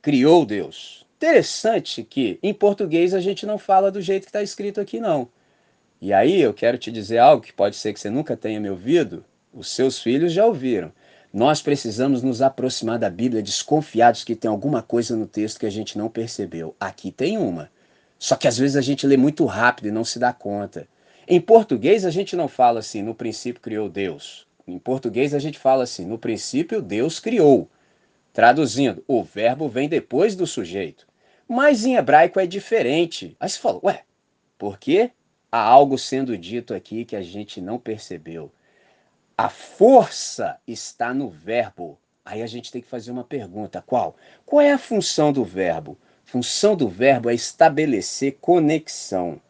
criou 0.01 0.43
Deus. 0.43 1.05
Interessante 1.17 2.01
que 2.01 2.39
em 2.41 2.51
português 2.51 3.13
a 3.13 3.19
gente 3.19 3.45
não 3.45 3.59
fala 3.59 3.91
do 3.91 4.01
jeito 4.01 4.23
que 4.23 4.29
está 4.29 4.41
escrito 4.41 4.81
aqui, 4.81 4.99
não. 4.99 5.29
E 6.01 6.11
aí 6.11 6.41
eu 6.41 6.51
quero 6.51 6.79
te 6.79 6.91
dizer 6.91 7.19
algo 7.19 7.43
que 7.43 7.53
pode 7.53 7.75
ser 7.75 7.93
que 7.93 7.99
você 7.99 8.09
nunca 8.09 8.35
tenha 8.35 8.59
me 8.59 8.71
ouvido, 8.71 9.23
os 9.53 9.69
seus 9.69 9.99
filhos 9.99 10.33
já 10.33 10.47
ouviram. 10.47 10.91
Nós 11.31 11.61
precisamos 11.61 12.23
nos 12.23 12.41
aproximar 12.41 12.97
da 12.97 13.07
Bíblia 13.07 13.43
desconfiados 13.43 14.23
que 14.23 14.35
tem 14.35 14.49
alguma 14.49 14.81
coisa 14.81 15.15
no 15.15 15.27
texto 15.27 15.59
que 15.59 15.67
a 15.67 15.71
gente 15.71 15.95
não 15.95 16.09
percebeu. 16.09 16.75
Aqui 16.79 17.11
tem 17.11 17.37
uma. 17.37 17.69
Só 18.19 18.35
que 18.35 18.47
às 18.47 18.57
vezes 18.57 18.75
a 18.75 18.81
gente 18.81 19.07
lê 19.07 19.15
muito 19.15 19.45
rápido 19.45 19.87
e 19.87 19.91
não 19.91 20.03
se 20.03 20.19
dá 20.19 20.33
conta. 20.33 20.87
Em 21.25 21.39
português 21.39 22.05
a 22.05 22.11
gente 22.11 22.35
não 22.35 22.49
fala 22.49 22.79
assim, 22.79 23.01
no 23.01 23.15
princípio 23.15 23.61
criou 23.61 23.89
Deus. 23.89 24.45
Em 24.67 24.77
português 24.77 25.33
a 25.33 25.39
gente 25.39 25.57
fala 25.57 25.83
assim, 25.83 26.05
no 26.05 26.19
princípio 26.19 26.81
Deus 26.81 27.19
criou. 27.19 27.69
Traduzindo, 28.33 29.03
o 29.07 29.23
verbo 29.23 29.69
vem 29.69 29.87
depois 29.87 30.35
do 30.35 30.45
sujeito. 30.45 31.07
Mas 31.47 31.85
em 31.85 31.95
hebraico 31.95 32.39
é 32.39 32.45
diferente. 32.45 33.35
Aí 33.39 33.49
você 33.49 33.57
fala, 33.57 33.79
ué, 33.83 34.03
por 34.57 34.77
quê? 34.77 35.11
Há 35.51 35.61
algo 35.61 35.97
sendo 35.97 36.37
dito 36.37 36.73
aqui 36.73 37.05
que 37.05 37.15
a 37.15 37.21
gente 37.21 37.59
não 37.59 37.79
percebeu. 37.79 38.51
A 39.35 39.49
força 39.49 40.59
está 40.67 41.13
no 41.13 41.29
verbo. 41.29 41.97
Aí 42.23 42.43
a 42.43 42.47
gente 42.47 42.71
tem 42.71 42.81
que 42.81 42.87
fazer 42.87 43.09
uma 43.09 43.23
pergunta: 43.23 43.81
qual? 43.81 44.15
Qual 44.45 44.61
é 44.61 44.71
a 44.71 44.77
função 44.77 45.31
do 45.33 45.43
verbo? 45.43 45.97
Função 46.29 46.75
do 46.75 46.87
verbo 46.87 47.27
é 47.27 47.33
estabelecer 47.33 48.37
conexão. 48.39 49.41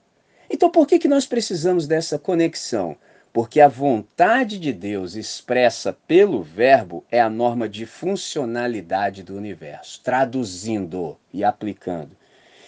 Então, 0.50 0.70
por 0.70 0.88
que, 0.88 0.98
que 0.98 1.10
nós 1.10 1.26
precisamos 1.26 1.86
dessa 1.86 2.18
conexão? 2.18 2.96
Porque 3.34 3.60
a 3.60 3.68
vontade 3.68 4.58
de 4.58 4.72
Deus 4.72 5.16
expressa 5.16 5.92
pelo 6.08 6.42
verbo 6.42 7.04
é 7.12 7.20
a 7.20 7.30
norma 7.30 7.68
de 7.68 7.86
funcionalidade 7.86 9.24
do 9.24 9.36
universo, 9.36 10.02
traduzindo 10.02 11.18
e 11.34 11.44
aplicando. 11.44 12.12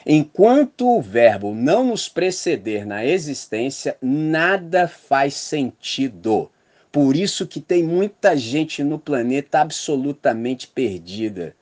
Enquanto 0.06 0.90
o 0.90 1.02
verbo 1.02 1.56
não 1.56 1.86
nos 1.86 2.10
preceder 2.10 2.86
na 2.86 3.06
existência, 3.06 3.96
nada 4.02 4.90
faz 4.90 5.36
sentido. 5.36 6.52
Por 6.92 7.16
isso 7.16 7.48
que 7.48 7.62
tem 7.62 7.82
muita 7.82 8.36
gente 8.36 8.84
no 8.84 9.00
planeta 9.00 9.62
absolutamente 9.62 10.68
perdida. 10.68 11.56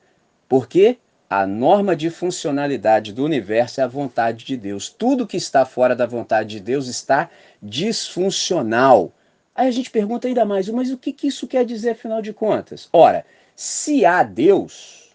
Por 0.48 0.66
quê? 0.66 0.98
A 1.32 1.46
norma 1.46 1.94
de 1.94 2.10
funcionalidade 2.10 3.12
do 3.12 3.24
universo 3.24 3.80
é 3.80 3.84
a 3.84 3.86
vontade 3.86 4.44
de 4.44 4.56
Deus. 4.56 4.88
Tudo 4.88 5.28
que 5.28 5.36
está 5.36 5.64
fora 5.64 5.94
da 5.94 6.04
vontade 6.04 6.56
de 6.56 6.60
Deus 6.60 6.88
está 6.88 7.30
disfuncional. 7.62 9.12
Aí 9.54 9.68
a 9.68 9.70
gente 9.70 9.92
pergunta 9.92 10.26
ainda 10.26 10.44
mais, 10.44 10.68
mas 10.68 10.90
o 10.90 10.98
que, 10.98 11.12
que 11.12 11.28
isso 11.28 11.46
quer 11.46 11.64
dizer 11.64 11.90
afinal 11.90 12.20
de 12.20 12.32
contas? 12.32 12.88
Ora, 12.92 13.24
se 13.54 14.04
há 14.04 14.24
Deus, 14.24 15.14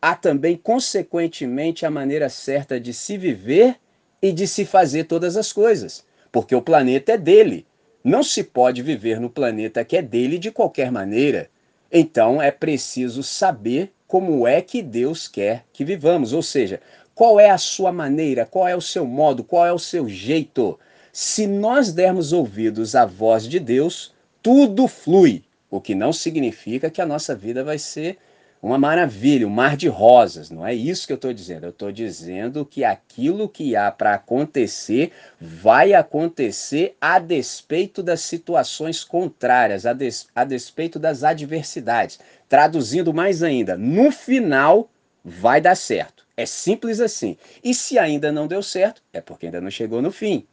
há 0.00 0.14
também, 0.14 0.56
consequentemente, 0.56 1.84
a 1.84 1.90
maneira 1.90 2.28
certa 2.28 2.78
de 2.78 2.94
se 2.94 3.18
viver 3.18 3.76
e 4.22 4.30
de 4.30 4.46
se 4.46 4.64
fazer 4.64 5.04
todas 5.04 5.36
as 5.36 5.52
coisas, 5.52 6.06
porque 6.30 6.54
o 6.54 6.62
planeta 6.62 7.14
é 7.14 7.18
dele. 7.18 7.66
Não 8.04 8.22
se 8.22 8.44
pode 8.44 8.82
viver 8.82 9.18
no 9.18 9.28
planeta 9.28 9.84
que 9.84 9.96
é 9.96 10.02
dele 10.02 10.38
de 10.38 10.52
qualquer 10.52 10.92
maneira. 10.92 11.50
Então 11.90 12.40
é 12.40 12.52
preciso 12.52 13.20
saber 13.24 13.92
como 14.06 14.46
é 14.46 14.60
que 14.60 14.82
Deus 14.82 15.28
quer 15.28 15.64
que 15.72 15.84
vivamos, 15.84 16.32
ou 16.32 16.42
seja, 16.42 16.80
qual 17.14 17.40
é 17.40 17.50
a 17.50 17.58
sua 17.58 17.90
maneira, 17.92 18.44
qual 18.44 18.68
é 18.68 18.76
o 18.76 18.80
seu 18.80 19.06
modo, 19.06 19.42
qual 19.42 19.66
é 19.66 19.72
o 19.72 19.78
seu 19.78 20.08
jeito. 20.08 20.78
Se 21.12 21.46
nós 21.46 21.92
dermos 21.92 22.32
ouvidos 22.32 22.94
à 22.94 23.06
voz 23.06 23.48
de 23.48 23.58
Deus, 23.58 24.14
tudo 24.42 24.86
flui, 24.86 25.42
o 25.70 25.80
que 25.80 25.94
não 25.94 26.12
significa 26.12 26.90
que 26.90 27.00
a 27.00 27.06
nossa 27.06 27.34
vida 27.34 27.64
vai 27.64 27.78
ser 27.78 28.18
uma 28.62 28.78
maravilha, 28.78 29.46
um 29.46 29.50
mar 29.50 29.76
de 29.76 29.88
rosas. 29.88 30.50
Não 30.50 30.66
é 30.66 30.74
isso 30.74 31.06
que 31.06 31.12
eu 31.12 31.16
estou 31.16 31.32
dizendo. 31.32 31.64
Eu 31.64 31.70
estou 31.70 31.92
dizendo 31.92 32.64
que 32.64 32.84
aquilo 32.84 33.48
que 33.48 33.76
há 33.76 33.90
para 33.90 34.14
acontecer 34.14 35.12
vai 35.40 35.92
acontecer 35.92 36.96
a 37.00 37.18
despeito 37.18 38.02
das 38.02 38.22
situações 38.22 39.04
contrárias, 39.04 39.86
a, 39.86 39.92
des, 39.92 40.26
a 40.34 40.44
despeito 40.44 40.98
das 40.98 41.22
adversidades. 41.22 42.18
Traduzindo 42.48 43.12
mais 43.12 43.42
ainda, 43.42 43.76
no 43.76 44.10
final 44.10 44.90
vai 45.24 45.60
dar 45.60 45.74
certo. 45.74 46.24
É 46.36 46.46
simples 46.46 47.00
assim. 47.00 47.36
E 47.64 47.74
se 47.74 47.98
ainda 47.98 48.30
não 48.30 48.46
deu 48.46 48.62
certo, 48.62 49.02
é 49.12 49.20
porque 49.20 49.46
ainda 49.46 49.60
não 49.60 49.70
chegou 49.70 50.02
no 50.02 50.12
fim. 50.12 50.46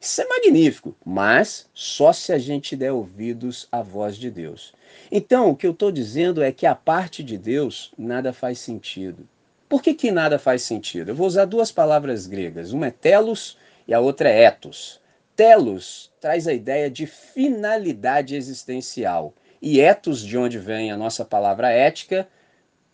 Isso 0.00 0.22
é 0.22 0.26
magnífico, 0.26 0.96
mas 1.04 1.68
só 1.74 2.12
se 2.12 2.32
a 2.32 2.38
gente 2.38 2.74
der 2.74 2.92
ouvidos 2.92 3.68
à 3.70 3.82
voz 3.82 4.16
de 4.16 4.30
Deus. 4.30 4.72
Então, 5.12 5.50
o 5.50 5.56
que 5.56 5.66
eu 5.66 5.72
estou 5.72 5.92
dizendo 5.92 6.42
é 6.42 6.50
que 6.50 6.66
a 6.66 6.74
parte 6.74 7.22
de 7.22 7.36
Deus 7.36 7.92
nada 7.98 8.32
faz 8.32 8.58
sentido. 8.58 9.28
Por 9.68 9.82
que, 9.82 9.92
que 9.92 10.10
nada 10.10 10.38
faz 10.38 10.62
sentido? 10.62 11.10
Eu 11.10 11.14
vou 11.14 11.26
usar 11.26 11.44
duas 11.44 11.70
palavras 11.70 12.26
gregas. 12.26 12.72
Uma 12.72 12.86
é 12.86 12.90
telos 12.90 13.58
e 13.86 13.92
a 13.92 14.00
outra 14.00 14.30
é 14.30 14.44
ethos. 14.44 15.00
Telos 15.36 16.10
traz 16.20 16.48
a 16.48 16.52
ideia 16.52 16.90
de 16.90 17.06
finalidade 17.06 18.34
existencial. 18.34 19.34
E 19.60 19.80
ethos, 19.80 20.22
de 20.24 20.38
onde 20.38 20.58
vem 20.58 20.90
a 20.90 20.96
nossa 20.96 21.24
palavra 21.24 21.70
ética, 21.70 22.28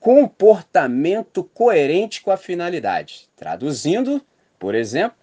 comportamento 0.00 1.42
coerente 1.42 2.20
com 2.20 2.30
a 2.30 2.36
finalidade. 2.36 3.28
Traduzindo, 3.36 4.24
por 4.58 4.74
exemplo, 4.74 5.16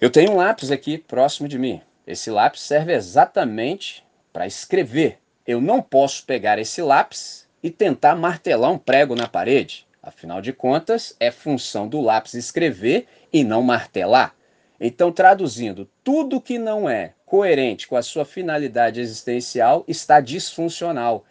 eu 0.00 0.10
tenho 0.10 0.32
um 0.32 0.36
lápis 0.36 0.70
aqui 0.70 0.96
próximo 0.98 1.48
de 1.48 1.58
mim. 1.58 1.80
Esse 2.06 2.30
lápis 2.30 2.62
serve 2.62 2.94
exatamente 2.94 4.04
para 4.32 4.46
escrever. 4.46 5.18
Eu 5.46 5.60
não 5.60 5.82
posso 5.82 6.24
pegar 6.24 6.58
esse 6.58 6.80
lápis 6.80 7.48
e 7.62 7.70
tentar 7.70 8.14
martelar 8.14 8.70
um 8.70 8.78
prego 8.78 9.14
na 9.14 9.26
parede. 9.26 9.86
Afinal 10.02 10.40
de 10.40 10.52
contas, 10.52 11.16
é 11.18 11.30
função 11.30 11.88
do 11.88 12.00
lápis 12.00 12.34
escrever 12.34 13.06
e 13.32 13.42
não 13.42 13.62
martelar. 13.62 14.34
Então, 14.80 15.10
traduzindo, 15.10 15.88
tudo 16.04 16.40
que 16.40 16.58
não 16.58 16.88
é 16.88 17.14
coerente 17.26 17.88
com 17.88 17.96
a 17.96 18.02
sua 18.02 18.24
finalidade 18.24 19.00
existencial 19.00 19.84
está 19.88 20.20
disfuncional. 20.20 21.24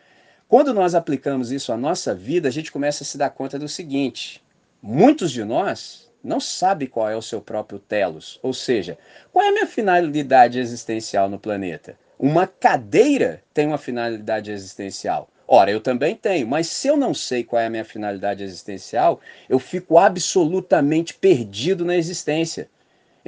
Quando 0.47 0.73
nós 0.73 0.93
aplicamos 0.95 1.51
isso 1.51 1.71
à 1.71 1.77
nossa 1.77 2.13
vida, 2.13 2.47
a 2.47 2.51
gente 2.51 2.71
começa 2.71 3.03
a 3.03 3.05
se 3.05 3.17
dar 3.17 3.29
conta 3.29 3.57
do 3.57 3.67
seguinte: 3.67 4.43
muitos 4.81 5.31
de 5.31 5.43
nós 5.43 6.11
não 6.23 6.39
sabem 6.39 6.87
qual 6.87 7.09
é 7.09 7.15
o 7.15 7.21
seu 7.21 7.41
próprio 7.41 7.79
telos, 7.79 8.39
ou 8.43 8.53
seja, 8.53 8.97
qual 9.31 9.45
é 9.45 9.49
a 9.49 9.53
minha 9.53 9.67
finalidade 9.67 10.59
existencial 10.59 11.29
no 11.29 11.39
planeta. 11.39 11.97
Uma 12.19 12.47
cadeira 12.47 13.43
tem 13.53 13.67
uma 13.67 13.77
finalidade 13.77 14.51
existencial. 14.51 15.29
Ora, 15.47 15.71
eu 15.71 15.79
também 15.79 16.15
tenho, 16.15 16.45
mas 16.45 16.67
se 16.67 16.89
eu 16.89 16.97
não 16.97 17.13
sei 17.13 17.43
qual 17.43 17.61
é 17.61 17.67
a 17.67 17.69
minha 17.69 17.85
finalidade 17.85 18.43
existencial, 18.43 19.21
eu 19.47 19.57
fico 19.59 19.97
absolutamente 19.97 21.13
perdido 21.13 21.85
na 21.85 21.95
existência. 21.95 22.69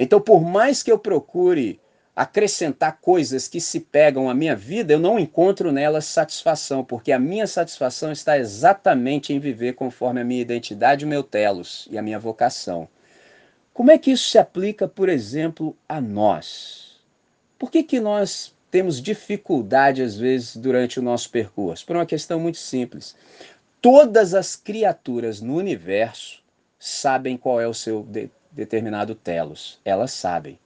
Então, 0.02 0.18
por 0.18 0.40
mais 0.40 0.82
que 0.82 0.90
eu 0.90 0.98
procure 0.98 1.78
acrescentar 2.16 2.98
coisas 3.02 3.46
que 3.46 3.60
se 3.60 3.80
pegam 3.80 4.30
à 4.30 4.34
minha 4.34 4.56
vida, 4.56 4.94
eu 4.94 4.98
não 4.98 5.18
encontro 5.18 5.70
nelas 5.70 6.06
satisfação, 6.06 6.82
porque 6.82 7.12
a 7.12 7.18
minha 7.18 7.46
satisfação 7.46 8.10
está 8.10 8.38
exatamente 8.38 9.34
em 9.34 9.38
viver 9.38 9.74
conforme 9.74 10.22
a 10.22 10.24
minha 10.24 10.40
identidade, 10.40 11.04
o 11.04 11.08
meu 11.08 11.22
telos 11.22 11.86
e 11.90 11.98
a 11.98 12.02
minha 12.02 12.18
vocação. 12.18 12.88
Como 13.74 13.90
é 13.90 13.98
que 13.98 14.10
isso 14.10 14.30
se 14.30 14.38
aplica, 14.38 14.88
por 14.88 15.10
exemplo, 15.10 15.76
a 15.86 16.00
nós? 16.00 16.98
Por 17.58 17.70
que, 17.70 17.82
que 17.82 18.00
nós 18.00 18.54
temos 18.70 19.02
dificuldade, 19.02 20.00
às 20.00 20.16
vezes, 20.16 20.56
durante 20.56 20.98
o 20.98 21.02
nosso 21.02 21.28
percurso? 21.28 21.84
Por 21.84 21.96
uma 21.96 22.06
questão 22.06 22.40
muito 22.40 22.56
simples. 22.56 23.14
Todas 23.82 24.32
as 24.32 24.56
criaturas 24.56 25.42
no 25.42 25.56
universo 25.56 26.42
sabem 26.78 27.36
qual 27.36 27.60
é 27.60 27.68
o 27.68 27.74
seu 27.74 28.02
determinado 28.50 29.14
telos. 29.14 29.80
Elas 29.84 30.12
sabem. 30.12 30.58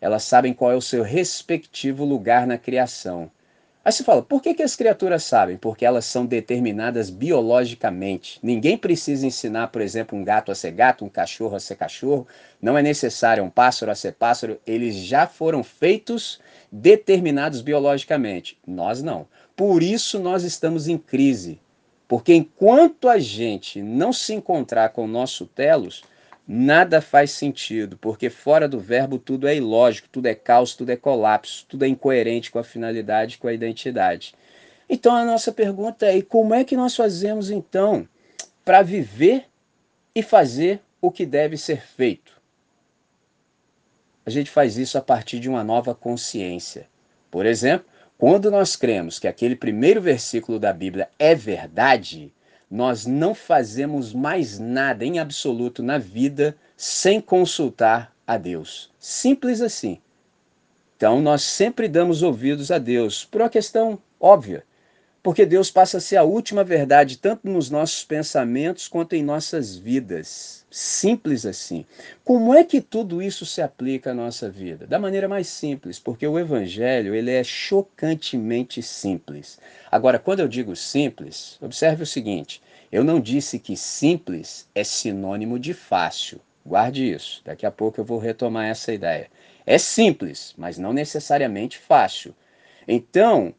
Elas 0.00 0.24
sabem 0.24 0.54
qual 0.54 0.72
é 0.72 0.76
o 0.76 0.80
seu 0.80 1.02
respectivo 1.02 2.04
lugar 2.04 2.46
na 2.46 2.56
criação. 2.56 3.30
Aí 3.82 3.92
você 3.92 4.04
fala, 4.04 4.20
por 4.20 4.42
que, 4.42 4.52
que 4.52 4.62
as 4.62 4.76
criaturas 4.76 5.24
sabem? 5.24 5.56
Porque 5.56 5.86
elas 5.86 6.04
são 6.04 6.26
determinadas 6.26 7.08
biologicamente. 7.08 8.38
Ninguém 8.42 8.76
precisa 8.76 9.26
ensinar, 9.26 9.68
por 9.68 9.80
exemplo, 9.80 10.18
um 10.18 10.22
gato 10.22 10.52
a 10.52 10.54
ser 10.54 10.72
gato, 10.72 11.02
um 11.02 11.08
cachorro 11.08 11.56
a 11.56 11.60
ser 11.60 11.76
cachorro. 11.76 12.26
Não 12.60 12.76
é 12.76 12.82
necessário 12.82 13.42
um 13.42 13.48
pássaro 13.48 13.90
a 13.90 13.94
ser 13.94 14.12
pássaro. 14.12 14.60
Eles 14.66 14.94
já 14.96 15.26
foram 15.26 15.64
feitos 15.64 16.40
determinados 16.70 17.62
biologicamente. 17.62 18.58
Nós 18.66 19.02
não. 19.02 19.26
Por 19.56 19.82
isso 19.82 20.18
nós 20.18 20.44
estamos 20.44 20.86
em 20.86 20.98
crise. 20.98 21.58
Porque 22.06 22.34
enquanto 22.34 23.08
a 23.08 23.18
gente 23.18 23.80
não 23.80 24.12
se 24.12 24.34
encontrar 24.34 24.90
com 24.90 25.04
o 25.04 25.08
nosso 25.08 25.46
telos, 25.46 26.02
nada 26.52 27.00
faz 27.00 27.30
sentido, 27.30 27.96
porque 27.96 28.28
fora 28.28 28.66
do 28.66 28.80
verbo 28.80 29.20
tudo 29.20 29.46
é 29.46 29.54
ilógico, 29.54 30.08
tudo 30.10 30.26
é 30.26 30.34
caos, 30.34 30.74
tudo 30.74 30.90
é 30.90 30.96
colapso, 30.96 31.64
tudo 31.68 31.84
é 31.84 31.88
incoerente 31.88 32.50
com 32.50 32.58
a 32.58 32.64
finalidade, 32.64 33.38
com 33.38 33.46
a 33.46 33.52
identidade. 33.52 34.34
Então 34.88 35.14
a 35.14 35.24
nossa 35.24 35.52
pergunta 35.52 36.06
é: 36.06 36.20
como 36.20 36.52
é 36.52 36.64
que 36.64 36.76
nós 36.76 36.96
fazemos 36.96 37.52
então 37.52 38.08
para 38.64 38.82
viver 38.82 39.44
e 40.12 40.24
fazer 40.24 40.80
o 41.00 41.12
que 41.12 41.24
deve 41.24 41.56
ser 41.56 41.82
feito? 41.82 42.32
A 44.26 44.30
gente 44.30 44.50
faz 44.50 44.76
isso 44.76 44.98
a 44.98 45.00
partir 45.00 45.38
de 45.38 45.48
uma 45.48 45.62
nova 45.62 45.94
consciência. 45.94 46.88
Por 47.30 47.46
exemplo, 47.46 47.86
quando 48.18 48.50
nós 48.50 48.74
cremos 48.74 49.20
que 49.20 49.28
aquele 49.28 49.54
primeiro 49.54 50.00
versículo 50.00 50.58
da 50.58 50.72
Bíblia 50.72 51.08
é 51.16 51.32
verdade, 51.32 52.32
nós 52.70 53.04
não 53.04 53.34
fazemos 53.34 54.14
mais 54.14 54.58
nada 54.58 55.04
em 55.04 55.18
absoluto 55.18 55.82
na 55.82 55.98
vida 55.98 56.56
sem 56.76 57.20
consultar 57.20 58.14
a 58.24 58.36
Deus. 58.38 58.92
Simples 58.98 59.60
assim. 59.60 60.00
Então, 60.96 61.20
nós 61.20 61.42
sempre 61.42 61.88
damos 61.88 62.22
ouvidos 62.22 62.70
a 62.70 62.78
Deus, 62.78 63.24
por 63.24 63.40
uma 63.40 63.50
questão 63.50 63.98
óbvia. 64.20 64.64
Porque 65.22 65.44
Deus 65.44 65.70
passa 65.70 65.98
a 65.98 66.00
ser 66.00 66.16
a 66.16 66.22
última 66.22 66.62
verdade, 66.62 67.18
tanto 67.18 67.48
nos 67.48 67.70
nossos 67.70 68.04
pensamentos 68.04 68.86
quanto 68.86 69.14
em 69.14 69.22
nossas 69.22 69.76
vidas. 69.76 70.59
Simples 70.70 71.44
assim. 71.44 71.84
Como 72.24 72.54
é 72.54 72.62
que 72.62 72.80
tudo 72.80 73.20
isso 73.20 73.44
se 73.44 73.60
aplica 73.60 74.12
à 74.12 74.14
nossa 74.14 74.48
vida? 74.48 74.86
Da 74.86 75.00
maneira 75.00 75.28
mais 75.28 75.48
simples, 75.48 75.98
porque 75.98 76.24
o 76.24 76.38
Evangelho 76.38 77.12
ele 77.12 77.32
é 77.32 77.42
chocantemente 77.42 78.80
simples. 78.80 79.58
Agora, 79.90 80.16
quando 80.16 80.38
eu 80.38 80.46
digo 80.46 80.76
simples, 80.76 81.58
observe 81.60 82.04
o 82.04 82.06
seguinte: 82.06 82.62
eu 82.92 83.02
não 83.02 83.18
disse 83.18 83.58
que 83.58 83.76
simples 83.76 84.68
é 84.72 84.84
sinônimo 84.84 85.58
de 85.58 85.74
fácil. 85.74 86.40
Guarde 86.64 87.10
isso, 87.10 87.42
daqui 87.44 87.66
a 87.66 87.70
pouco 87.70 88.00
eu 88.00 88.04
vou 88.04 88.18
retomar 88.18 88.66
essa 88.66 88.92
ideia. 88.92 89.28
É 89.66 89.76
simples, 89.76 90.54
mas 90.56 90.78
não 90.78 90.92
necessariamente 90.92 91.78
fácil. 91.78 92.32
Então, 92.86 93.52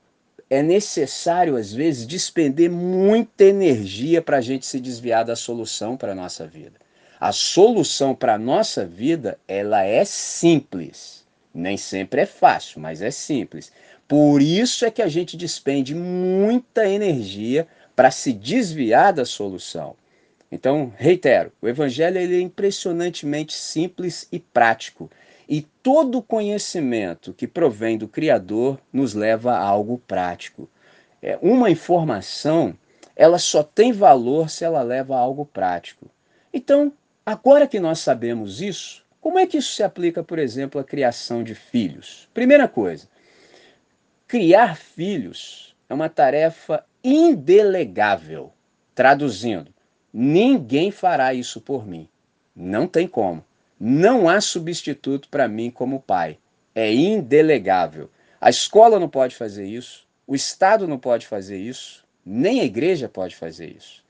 é 0.49 0.61
necessário, 0.61 1.57
às 1.57 1.73
vezes, 1.73 2.05
despender 2.07 2.69
muita 2.69 3.43
energia 3.43 4.21
para 4.21 4.37
a 4.37 4.41
gente 4.41 4.65
se 4.65 4.79
desviar 4.79 5.25
da 5.25 5.35
solução 5.35 5.97
para 5.97 6.13
a 6.13 6.15
nossa 6.15 6.47
vida. 6.47 6.80
A 7.21 7.31
solução 7.31 8.15
para 8.15 8.33
a 8.33 8.39
nossa 8.39 8.83
vida, 8.83 9.37
ela 9.47 9.83
é 9.83 10.03
simples. 10.03 11.23
Nem 11.53 11.77
sempre 11.77 12.21
é 12.21 12.25
fácil, 12.25 12.81
mas 12.81 12.99
é 12.99 13.11
simples. 13.11 13.71
Por 14.07 14.41
isso 14.41 14.85
é 14.85 14.89
que 14.89 15.03
a 15.03 15.07
gente 15.07 15.37
despende 15.37 15.93
muita 15.93 16.89
energia 16.89 17.67
para 17.95 18.09
se 18.09 18.33
desviar 18.33 19.13
da 19.13 19.23
solução. 19.23 19.95
Então, 20.51 20.91
reitero, 20.97 21.51
o 21.61 21.67
evangelho 21.67 22.17
é 22.17 22.41
impressionantemente 22.41 23.53
simples 23.53 24.27
e 24.31 24.39
prático. 24.39 25.07
E 25.47 25.61
todo 25.83 26.23
conhecimento 26.23 27.33
que 27.33 27.47
provém 27.47 27.99
do 27.99 28.07
Criador 28.07 28.79
nos 28.91 29.13
leva 29.13 29.51
a 29.51 29.63
algo 29.63 30.01
prático. 30.07 30.67
É, 31.21 31.37
uma 31.39 31.69
informação, 31.69 32.75
ela 33.15 33.37
só 33.37 33.61
tem 33.61 33.91
valor 33.91 34.49
se 34.49 34.65
ela 34.65 34.81
leva 34.81 35.15
a 35.15 35.19
algo 35.19 35.45
prático. 35.45 36.09
Então, 36.51 36.91
agora 37.25 37.67
que 37.67 37.79
nós 37.79 37.99
sabemos 37.99 38.61
isso, 38.61 39.03
como 39.19 39.37
é 39.37 39.45
que 39.45 39.57
isso 39.57 39.73
se 39.73 39.83
aplica, 39.83 40.23
por 40.23 40.39
exemplo, 40.39 40.81
à 40.81 40.83
criação 40.83 41.43
de 41.43 41.53
filhos? 41.53 42.27
Primeira 42.33 42.67
coisa, 42.67 43.07
criar 44.27 44.75
filhos 44.75 45.75
é 45.87 45.93
uma 45.93 46.09
tarefa 46.09 46.83
indelegável. 47.03 48.51
Traduzindo, 48.95 49.73
ninguém 50.13 50.91
fará 50.91 51.33
isso 51.33 51.61
por 51.61 51.85
mim. 51.85 52.07
Não 52.55 52.87
tem 52.87 53.07
como. 53.07 53.43
Não 53.79 54.27
há 54.27 54.39
substituto 54.41 55.29
para 55.29 55.47
mim 55.47 55.69
como 55.71 56.01
pai. 56.01 56.37
É 56.73 56.93
indelegável. 56.93 58.09
A 58.39 58.49
escola 58.49 58.99
não 58.99 59.09
pode 59.09 59.35
fazer 59.35 59.65
isso, 59.65 60.07
o 60.25 60.33
Estado 60.33 60.87
não 60.87 60.97
pode 60.97 61.27
fazer 61.27 61.57
isso, 61.57 62.03
nem 62.25 62.61
a 62.61 62.63
igreja 62.63 63.09
pode 63.09 63.35
fazer 63.35 63.75
isso. 63.75 64.03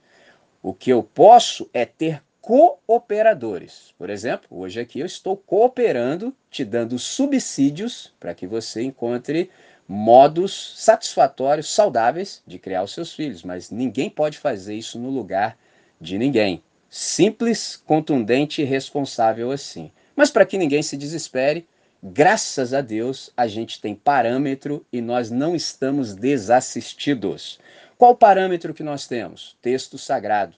O 0.61 0.73
que 0.73 0.89
eu 0.89 1.01
posso 1.01 1.69
é 1.73 1.85
ter 1.85 2.21
cooperadores. 2.41 3.93
Por 3.97 4.09
exemplo, 4.09 4.47
hoje 4.49 4.79
aqui 4.79 4.99
eu 4.99 5.05
estou 5.05 5.37
cooperando, 5.37 6.35
te 6.49 6.65
dando 6.65 6.97
subsídios 6.97 8.13
para 8.19 8.33
que 8.33 8.47
você 8.47 8.81
encontre 8.81 9.49
modos 9.87 10.73
satisfatórios, 10.77 11.71
saudáveis 11.71 12.41
de 12.47 12.57
criar 12.57 12.83
os 12.83 12.93
seus 12.93 13.13
filhos, 13.13 13.43
mas 13.43 13.69
ninguém 13.69 14.09
pode 14.09 14.37
fazer 14.37 14.75
isso 14.75 14.97
no 14.97 15.09
lugar 15.09 15.57
de 15.99 16.17
ninguém 16.17 16.63
simples, 16.89 17.81
contundente 17.85 18.61
e 18.61 18.65
responsável 18.65 19.49
assim. 19.49 19.89
Mas 20.13 20.29
para 20.29 20.45
que 20.45 20.57
ninguém 20.57 20.83
se 20.83 20.97
desespere, 20.97 21.65
graças 22.03 22.73
a 22.73 22.81
Deus 22.81 23.31
a 23.35 23.47
gente 23.47 23.79
tem 23.79 23.95
parâmetro 23.95 24.85
e 24.91 25.01
nós 25.01 25.31
não 25.31 25.55
estamos 25.55 26.13
desassistidos. 26.13 27.59
Qual 27.97 28.15
parâmetro 28.15 28.73
que 28.73 28.83
nós 28.83 29.07
temos? 29.07 29.57
Texto 29.61 29.97
sagrado. 29.97 30.55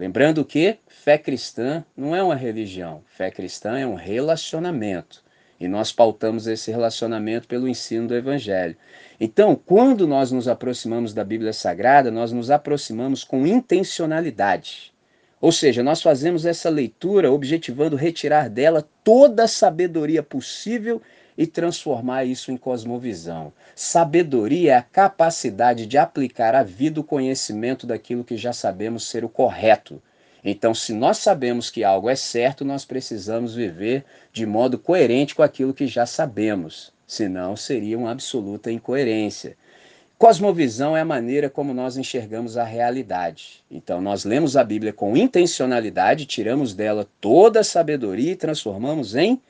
Lembrando 0.00 0.46
que 0.46 0.78
fé 0.88 1.18
cristã 1.18 1.84
não 1.94 2.16
é 2.16 2.22
uma 2.22 2.34
religião, 2.34 3.02
fé 3.04 3.30
cristã 3.30 3.78
é 3.78 3.86
um 3.86 3.96
relacionamento. 3.96 5.22
E 5.60 5.68
nós 5.68 5.92
pautamos 5.92 6.46
esse 6.46 6.70
relacionamento 6.70 7.46
pelo 7.46 7.68
ensino 7.68 8.08
do 8.08 8.14
Evangelho. 8.14 8.74
Então, 9.20 9.54
quando 9.54 10.08
nós 10.08 10.32
nos 10.32 10.48
aproximamos 10.48 11.12
da 11.12 11.22
Bíblia 11.22 11.52
Sagrada, 11.52 12.10
nós 12.10 12.32
nos 12.32 12.50
aproximamos 12.50 13.24
com 13.24 13.46
intencionalidade. 13.46 14.90
Ou 15.38 15.52
seja, 15.52 15.82
nós 15.82 16.00
fazemos 16.00 16.46
essa 16.46 16.70
leitura 16.70 17.30
objetivando 17.30 17.94
retirar 17.94 18.48
dela 18.48 18.88
toda 19.04 19.44
a 19.44 19.48
sabedoria 19.48 20.22
possível 20.22 21.02
e 21.40 21.46
transformar 21.46 22.26
isso 22.26 22.52
em 22.52 22.56
cosmovisão. 22.58 23.50
Sabedoria 23.74 24.72
é 24.72 24.76
a 24.76 24.82
capacidade 24.82 25.86
de 25.86 25.96
aplicar 25.96 26.54
à 26.54 26.62
vida 26.62 27.00
o 27.00 27.04
conhecimento 27.04 27.86
daquilo 27.86 28.22
que 28.22 28.36
já 28.36 28.52
sabemos 28.52 29.08
ser 29.08 29.24
o 29.24 29.28
correto. 29.30 30.02
Então, 30.44 30.74
se 30.74 30.92
nós 30.92 31.16
sabemos 31.16 31.70
que 31.70 31.82
algo 31.82 32.10
é 32.10 32.14
certo, 32.14 32.62
nós 32.62 32.84
precisamos 32.84 33.54
viver 33.54 34.04
de 34.30 34.44
modo 34.44 34.78
coerente 34.78 35.34
com 35.34 35.42
aquilo 35.42 35.72
que 35.72 35.86
já 35.86 36.04
sabemos, 36.04 36.92
senão 37.06 37.56
seria 37.56 37.96
uma 37.96 38.10
absoluta 38.10 38.70
incoerência. 38.70 39.56
Cosmovisão 40.18 40.94
é 40.94 41.00
a 41.00 41.06
maneira 41.06 41.48
como 41.48 41.72
nós 41.72 41.96
enxergamos 41.96 42.58
a 42.58 42.64
realidade. 42.64 43.64
Então, 43.70 44.02
nós 44.02 44.26
lemos 44.26 44.58
a 44.58 44.62
Bíblia 44.62 44.92
com 44.92 45.16
intencionalidade, 45.16 46.26
tiramos 46.26 46.74
dela 46.74 47.08
toda 47.18 47.60
a 47.60 47.64
sabedoria 47.64 48.32
e 48.32 48.36
transformamos 48.36 49.16
em 49.16 49.40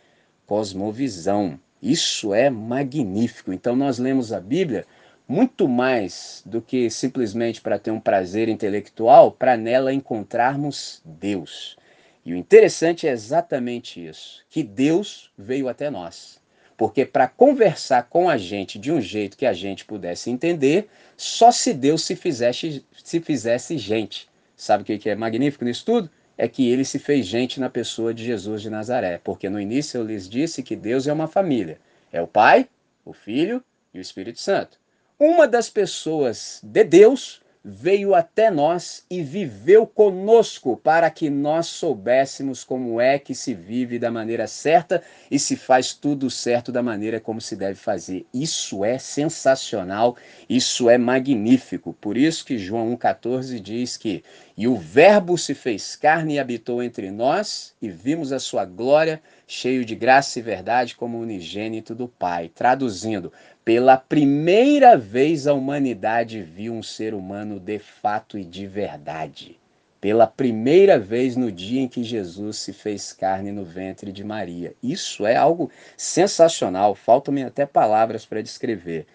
cosmovisão. 0.47 1.59
Isso 1.83 2.35
é 2.35 2.51
magnífico. 2.51 3.53
Então, 3.53 3.75
nós 3.75 3.99
lemos 3.99 4.33
a 4.33 4.41
Bíblia 4.41 4.87
muito 5.27 5.69
mais 5.69 6.43
do 6.45 6.61
que 6.61 6.91
simplesmente 6.91 7.61
para 7.61 7.79
ter 7.79 7.93
um 7.93 8.01
prazer 8.01 8.49
intelectual, 8.49 9.31
para 9.31 9.57
nela 9.57 9.93
encontrarmos 9.93 11.01
Deus. 11.05 11.77
E 12.25 12.35
o 12.35 12.37
interessante 12.37 13.07
é 13.07 13.13
exatamente 13.13 14.05
isso: 14.05 14.45
que 14.51 14.63
Deus 14.63 15.31
veio 15.39 15.69
até 15.69 15.89
nós. 15.89 16.41
Porque 16.77 17.05
para 17.05 17.29
conversar 17.29 18.05
com 18.05 18.29
a 18.29 18.37
gente 18.37 18.79
de 18.79 18.91
um 18.91 19.01
jeito 19.01 19.37
que 19.37 19.47
a 19.47 19.53
gente 19.53 19.85
pudesse 19.85 20.31
entender, 20.31 20.89
só 21.17 21.53
se 21.53 21.75
Deus 21.75 22.03
se 22.03 22.17
fizesse, 22.17 22.85
se 23.05 23.21
fizesse 23.21 23.77
gente. 23.77 24.29
Sabe 24.57 24.83
o 24.83 24.99
que 24.99 25.09
é 25.09 25.15
magnífico 25.15 25.65
nisso 25.65 25.85
tudo? 25.85 26.11
É 26.43 26.49
que 26.49 26.67
ele 26.71 26.87
se 26.87 26.99
fez 26.99 27.27
gente 27.27 27.61
na 27.61 27.69
pessoa 27.69 28.15
de 28.15 28.25
Jesus 28.25 28.63
de 28.63 28.71
Nazaré. 28.71 29.21
Porque 29.23 29.51
no 29.51 29.61
início 29.61 29.99
eu 29.99 30.05
lhes 30.07 30.27
disse 30.27 30.63
que 30.63 30.75
Deus 30.75 31.07
é 31.07 31.13
uma 31.13 31.29
família. 31.29 31.79
É 32.11 32.23
o 32.23 32.27
Pai, 32.27 32.67
o 33.05 33.13
Filho 33.13 33.63
e 33.93 33.99
o 33.99 34.01
Espírito 34.01 34.41
Santo. 34.41 34.79
Uma 35.19 35.47
das 35.47 35.69
pessoas 35.69 36.59
de 36.63 36.83
Deus 36.83 37.43
veio 37.63 38.15
até 38.15 38.51
nós 38.51 39.05
e 39.11 39.23
viveu 39.23 39.87
conosco 39.87 40.77
para 40.77 41.11
que 41.11 41.29
nós 41.29 41.67
soubéssemos 41.67 42.65
como 42.65 43.01
é 43.01 43.19
que 43.19 43.35
se 43.35 43.53
vive 43.53 43.99
da 43.99 44.11
maneira 44.11 44.47
certa 44.47 45.03
e 45.31 45.39
se 45.39 45.57
faz 45.57 45.93
tudo 45.93 46.31
certo 46.31 46.73
da 46.73 46.83
maneira 46.83 47.21
como 47.21 47.41
se 47.41 47.55
deve 47.55 47.75
fazer. 47.75 48.25
Isso 48.33 48.85
é 48.85 48.99
sensacional, 48.99 50.17
isso 50.49 50.89
é 50.89 50.97
magnífico. 50.97 51.93
Por 52.01 52.17
isso 52.17 52.45
que 52.45 52.59
João 52.59 52.97
1,14 52.97 53.61
diz 53.61 53.97
que 53.97 54.25
e 54.61 54.69
o 54.69 54.77
Verbo 54.77 55.39
se 55.39 55.55
fez 55.55 55.97
carne 55.97 56.35
e 56.35 56.39
habitou 56.39 56.83
entre 56.83 57.11
nós, 57.11 57.73
e 57.81 57.89
vimos 57.89 58.31
a 58.31 58.39
sua 58.39 58.67
glória, 58.67 59.23
cheio 59.51 59.85
de 59.85 59.95
graça 59.95 60.39
e 60.39 60.43
verdade, 60.43 60.95
como 60.95 61.19
unigênito 61.19 61.95
do 61.95 62.07
Pai. 62.07 62.51
Traduzindo, 62.55 63.33
pela 63.65 63.97
primeira 63.97 64.97
vez 64.97 65.47
a 65.47 65.55
humanidade 65.55 66.43
viu 66.43 66.73
um 66.73 66.83
ser 66.83 67.15
humano 67.15 67.59
de 67.59 67.79
fato 67.79 68.39
e 68.39 68.45
de 68.45 68.67
verdade. 68.67 69.59
Pela 70.01 70.27
primeira 70.27 70.99
vez 70.99 71.37
no 71.37 71.51
dia 71.51 71.81
em 71.81 71.89
que 71.89 72.05
Jesus 72.05 72.59
se 72.59 72.73
fez 72.73 73.13
carne 73.13 73.51
no 73.51 73.65
ventre 73.65 74.13
de 74.13 74.23
Maria. 74.23 74.75
Isso 74.83 75.27
é 75.27 75.37
algo 75.37 75.71
sensacional, 75.97 76.95
faltam-me 76.95 77.43
até 77.43 77.67
palavras 77.67 78.25
para 78.25 78.43
descrever 78.43 79.07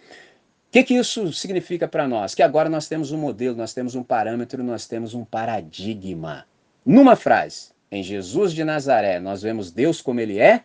que, 0.76 0.84
que 0.84 0.94
isso 0.96 1.32
significa 1.32 1.88
para 1.88 2.06
nós? 2.06 2.36
Que 2.36 2.44
agora 2.44 2.68
nós 2.68 2.86
temos 2.86 3.10
um 3.14 3.18
modelo, 3.18 3.56
nós 3.56 3.74
temos 3.74 3.96
um 3.96 4.04
parâmetro, 4.04 4.62
nós 4.62 4.86
temos 4.86 5.14
um 5.14 5.24
paradigma. 5.24 6.46
Numa 6.86 7.16
frase, 7.16 7.70
em 7.96 8.04
Jesus 8.04 8.54
de 8.54 8.64
Nazaré, 8.64 9.20
nós 9.20 9.42
vemos 9.42 9.72
Deus 9.72 10.02
como 10.02 10.20
ele 10.20 10.40
é 10.40 10.64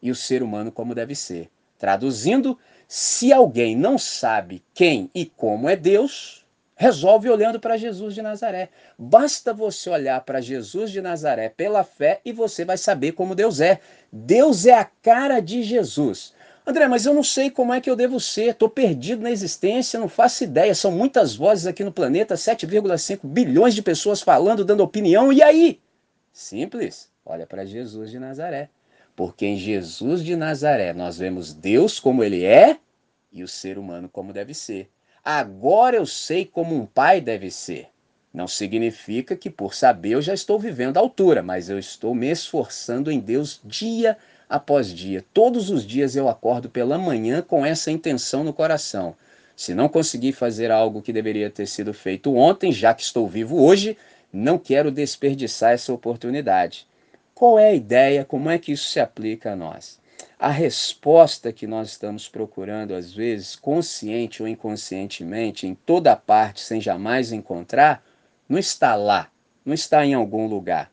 e 0.00 0.10
o 0.10 0.14
ser 0.14 0.42
humano 0.42 0.70
como 0.70 0.94
deve 0.94 1.14
ser. 1.14 1.48
Traduzindo, 1.78 2.58
se 2.86 3.32
alguém 3.32 3.76
não 3.76 3.98
sabe 3.98 4.62
quem 4.74 5.10
e 5.14 5.26
como 5.26 5.68
é 5.68 5.76
Deus, 5.76 6.46
resolve 6.76 7.28
olhando 7.28 7.58
para 7.58 7.76
Jesus 7.76 8.14
de 8.14 8.22
Nazaré. 8.22 8.68
Basta 8.98 9.52
você 9.52 9.90
olhar 9.90 10.20
para 10.22 10.40
Jesus 10.40 10.90
de 10.90 11.00
Nazaré 11.00 11.48
pela 11.48 11.82
fé 11.82 12.20
e 12.24 12.32
você 12.32 12.64
vai 12.64 12.76
saber 12.76 13.12
como 13.12 13.34
Deus 13.34 13.60
é. 13.60 13.80
Deus 14.12 14.66
é 14.66 14.74
a 14.74 14.84
cara 14.84 15.40
de 15.40 15.62
Jesus. 15.62 16.34
André, 16.66 16.88
mas 16.88 17.06
eu 17.06 17.14
não 17.14 17.22
sei 17.22 17.48
como 17.48 17.72
é 17.72 17.80
que 17.80 17.88
eu 17.88 17.94
devo 17.94 18.18
ser, 18.18 18.50
estou 18.50 18.68
perdido 18.68 19.22
na 19.22 19.30
existência, 19.30 20.00
não 20.00 20.08
faço 20.08 20.44
ideia. 20.44 20.74
São 20.74 20.90
muitas 20.90 21.34
vozes 21.34 21.66
aqui 21.66 21.84
no 21.84 21.92
planeta, 21.92 22.34
7,5 22.34 23.20
bilhões 23.22 23.74
de 23.74 23.82
pessoas 23.82 24.20
falando, 24.20 24.64
dando 24.64 24.82
opinião, 24.82 25.32
e 25.32 25.42
aí? 25.42 25.80
Simples, 26.36 27.10
olha 27.24 27.46
para 27.46 27.64
Jesus 27.64 28.10
de 28.10 28.18
Nazaré. 28.18 28.68
Porque 29.16 29.46
em 29.46 29.56
Jesus 29.56 30.22
de 30.22 30.36
Nazaré 30.36 30.92
nós 30.92 31.16
vemos 31.16 31.54
Deus 31.54 31.98
como 31.98 32.22
ele 32.22 32.44
é 32.44 32.78
e 33.32 33.42
o 33.42 33.48
ser 33.48 33.78
humano 33.78 34.06
como 34.06 34.34
deve 34.34 34.52
ser. 34.52 34.90
Agora 35.24 35.96
eu 35.96 36.04
sei 36.04 36.44
como 36.44 36.76
um 36.76 36.84
pai 36.84 37.22
deve 37.22 37.50
ser. 37.50 37.88
Não 38.34 38.46
significa 38.46 39.34
que 39.34 39.48
por 39.48 39.74
saber 39.74 40.10
eu 40.10 40.20
já 40.20 40.34
estou 40.34 40.58
vivendo 40.58 40.98
à 40.98 41.00
altura, 41.00 41.42
mas 41.42 41.70
eu 41.70 41.78
estou 41.78 42.14
me 42.14 42.30
esforçando 42.30 43.10
em 43.10 43.18
Deus 43.18 43.58
dia 43.64 44.12
a 44.46 44.56
após 44.56 44.92
dia. 44.92 45.24
Todos 45.32 45.70
os 45.70 45.86
dias 45.86 46.16
eu 46.16 46.28
acordo 46.28 46.68
pela 46.68 46.98
manhã 46.98 47.40
com 47.40 47.64
essa 47.64 47.90
intenção 47.90 48.44
no 48.44 48.52
coração. 48.52 49.16
Se 49.56 49.72
não 49.72 49.88
conseguir 49.88 50.32
fazer 50.32 50.70
algo 50.70 51.00
que 51.00 51.14
deveria 51.14 51.48
ter 51.48 51.66
sido 51.66 51.94
feito 51.94 52.34
ontem, 52.34 52.70
já 52.70 52.92
que 52.92 53.02
estou 53.02 53.26
vivo 53.26 53.58
hoje, 53.58 53.96
não 54.36 54.58
quero 54.58 54.90
desperdiçar 54.90 55.72
essa 55.72 55.92
oportunidade. 55.92 56.86
Qual 57.34 57.58
é 57.58 57.68
a 57.68 57.74
ideia? 57.74 58.24
Como 58.24 58.50
é 58.50 58.58
que 58.58 58.72
isso 58.72 58.88
se 58.90 59.00
aplica 59.00 59.52
a 59.52 59.56
nós? 59.56 59.98
A 60.38 60.50
resposta 60.50 61.52
que 61.52 61.66
nós 61.66 61.88
estamos 61.88 62.28
procurando, 62.28 62.94
às 62.94 63.12
vezes, 63.12 63.56
consciente 63.56 64.42
ou 64.42 64.48
inconscientemente, 64.48 65.66
em 65.66 65.74
toda 65.74 66.14
parte, 66.14 66.60
sem 66.60 66.80
jamais 66.80 67.32
encontrar, 67.32 68.04
não 68.48 68.58
está 68.58 68.94
lá, 68.94 69.30
não 69.64 69.72
está 69.72 70.04
em 70.04 70.12
algum 70.12 70.46
lugar. 70.46 70.90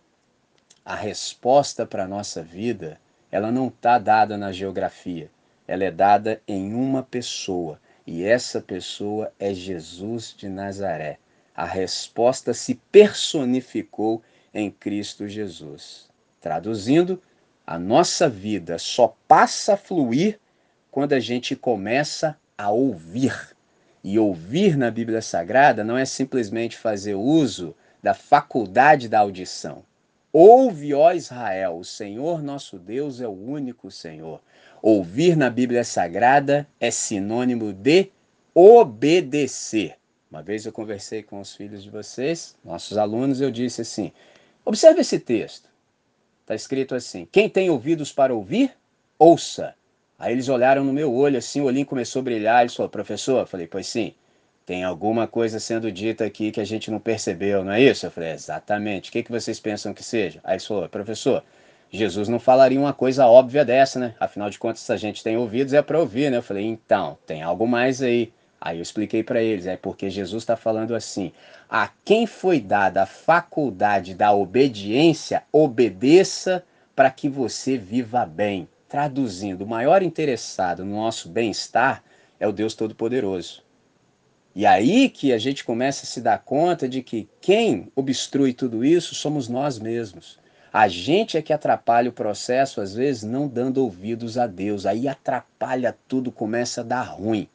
A 0.86 0.96
resposta 0.96 1.86
para 1.86 2.06
a 2.06 2.08
nossa 2.08 2.42
vida 2.42 3.00
ela 3.30 3.52
não 3.52 3.68
está 3.68 3.98
dada 3.98 4.38
na 4.38 4.52
geografia, 4.52 5.30
ela 5.68 5.84
é 5.84 5.92
dada 5.92 6.42
em 6.48 6.74
uma 6.74 7.04
pessoa, 7.04 7.80
e 8.06 8.24
essa 8.24 8.62
pessoa 8.62 9.34
é 9.40 9.54
Jesus 9.54 10.36
de 10.38 10.48
Nazaré. 10.48 11.18
A 11.56 11.66
resposta 11.66 12.54
se 12.54 12.76
personificou 12.92 14.22
em 14.54 14.72
Cristo 14.72 15.28
Jesus. 15.28 16.10
Traduzindo, 16.42 17.22
a 17.66 17.78
nossa 17.78 18.28
vida 18.28 18.78
só 18.78 19.16
passa 19.28 19.74
a 19.74 19.78
fluir 19.78 20.39
quando 20.92 21.13
a 21.13 21.20
gente 21.20 21.56
começa 21.56 22.38
a 22.58 22.70
ouvir. 22.72 23.56
E 24.04 24.20
ouvir 24.20 24.76
na 24.76 24.92
Bíblia 24.92 25.22
Sagrada 25.22 25.84
não 25.84 25.98
é 25.98 26.06
simplesmente 26.06 26.78
fazer 26.78 27.16
uso 27.16 27.76
da 28.02 28.13
faculdade 28.13 29.08
da 29.08 29.20
audição. 29.20 29.84
Ouve, 30.32 30.94
ó 30.94 31.13
Israel, 31.13 31.78
o 31.78 31.86
Senhor 31.86 32.42
nosso 32.42 32.78
Deus 32.78 33.22
é 33.22 33.28
o 33.28 33.32
único 33.32 33.89
Senhor. 33.89 34.42
Ouvir 34.82 35.38
na 35.38 35.50
Bíblia 35.50 35.84
Sagrada 35.84 36.68
é 36.80 36.92
sinônimo 36.92 37.72
de 37.72 38.12
obedecer. 38.54 39.96
Uma 40.34 40.41
vez 40.41 40.65
eu 40.65 40.72
conversei 40.72 41.22
com 41.22 41.39
os 41.39 41.56
filhos 41.56 41.84
de 41.84 41.91
vocês, 41.91 42.56
nossos 42.65 42.98
alunos, 42.98 43.39
eu 43.39 43.52
disse 43.52 43.82
assim: 43.82 44.12
observe 44.65 45.02
esse 45.02 45.19
texto. 45.19 45.69
Está 46.41 46.56
escrito 46.56 46.96
assim: 46.96 47.28
quem 47.32 47.48
tem 47.48 47.69
ouvidos 47.69 48.12
para 48.12 48.34
ouvir, 48.34 48.72
ouça. 49.19 49.76
Aí 50.17 50.34
eles 50.34 50.50
olharam 50.50 50.84
no 50.84 50.91
meu 50.91 51.13
olho, 51.13 51.38
assim, 51.38 51.62
o 51.62 51.65
olhinho 51.65 51.86
começou 51.86 52.22
a 52.22 52.24
brilhar. 52.24 52.62
Eles 52.62 52.74
falaram, 52.74 52.89
professor, 52.89 53.41
eu 53.41 53.46
falei, 53.46 53.67
pois 53.67 53.86
sim. 53.86 54.15
Tem 54.65 54.84
alguma 54.84 55.28
coisa 55.28 55.60
sendo 55.60 55.91
dita 55.91 56.26
aqui 56.26 56.52
que 56.52 56.60
a 56.60 56.65
gente 56.65 56.89
não 56.89 57.00
percebeu, 57.00 57.63
não 57.63 57.72
é 57.72 57.84
isso? 57.84 58.08
Eu 58.08 58.10
falei, 58.10 58.32
exatamente. 58.32 59.12
O 59.12 59.13
que, 59.13 59.22
que 59.22 59.32
vocês 59.32 59.60
pensam 59.60 59.93
que 59.93 60.04
seja? 60.04 60.39
Aí 60.43 60.56
ele 60.56 60.63
falou, 60.63 60.89
professor, 60.89 61.43
Jesus 61.91 62.28
não 62.28 62.39
falaria 62.39 62.80
uma 62.80 62.93
coisa 62.93 63.28
óbvia 63.28 63.63
dessa, 63.63 64.00
né? 64.00 64.15
Afinal 64.19 64.50
de 64.50 64.58
contas, 64.58 64.80
se 64.80 64.91
a 64.91 64.98
gente 64.98 65.24
tem 65.24 65.38
ouvidos, 65.38 65.74
é 65.74 65.82
para 65.84 66.00
ouvir, 66.00 66.32
né? 66.32 66.38
Eu 66.38 66.43
falei, 66.43 66.65
então, 66.65 67.19
tem 67.28 67.43
algo 67.43 67.67
mais 67.67 68.02
aí. 68.02 68.34
Aí 68.65 68.78
eu 68.78 68.82
expliquei 68.82 69.21
para 69.21 69.43
eles, 69.43 69.65
é 69.65 69.76
porque 69.76 70.10
Jesus 70.10 70.43
está 70.43 70.56
falando 70.56 70.95
assim: 70.95 71.34
a 71.69 71.89
quem 72.06 72.26
foi 72.26 72.62
dada 72.62 73.04
a 73.04 73.06
faculdade 73.06 74.13
da 74.15 74.32
obediência, 74.32 75.43
obedeça 75.52 76.63
para 76.95 77.12
que 77.12 77.28
você 77.28 77.78
viva 77.78 78.26
bem. 78.26 78.69
Traduzindo, 78.88 79.65
o 79.65 79.67
maior 79.67 80.02
interessado 80.02 80.86
no 80.86 80.95
nosso 80.95 81.28
bem-estar 81.28 82.02
é 82.39 82.47
o 82.47 82.54
Deus 82.54 82.73
Todo-Poderoso. 82.73 83.62
E 84.56 84.65
aí 84.65 85.10
que 85.10 85.34
a 85.34 85.38
gente 85.38 85.65
começa 85.65 86.06
a 86.06 86.08
se 86.08 86.21
dar 86.21 86.39
conta 86.39 86.88
de 86.88 87.04
que 87.04 87.28
quem 87.41 87.91
obstrui 87.93 88.54
tudo 88.54 88.86
isso 88.86 89.13
somos 89.13 89.49
nós 89.49 89.78
mesmos. 89.78 90.39
A 90.71 90.88
gente 90.88 91.36
é 91.36 91.41
que 91.41 91.52
atrapalha 91.52 92.10
o 92.10 92.13
processo, 92.13 92.80
às 92.80 92.95
vezes, 92.95 93.23
não 93.23 93.45
dando 93.45 93.84
ouvidos 93.84 94.38
a 94.38 94.47
Deus. 94.47 94.86
Aí 94.86 95.06
atrapalha 95.06 95.93
tudo, 96.08 96.32
começa 96.32 96.80
a 96.80 96.84
dar 96.86 97.04
ruim. 97.04 97.49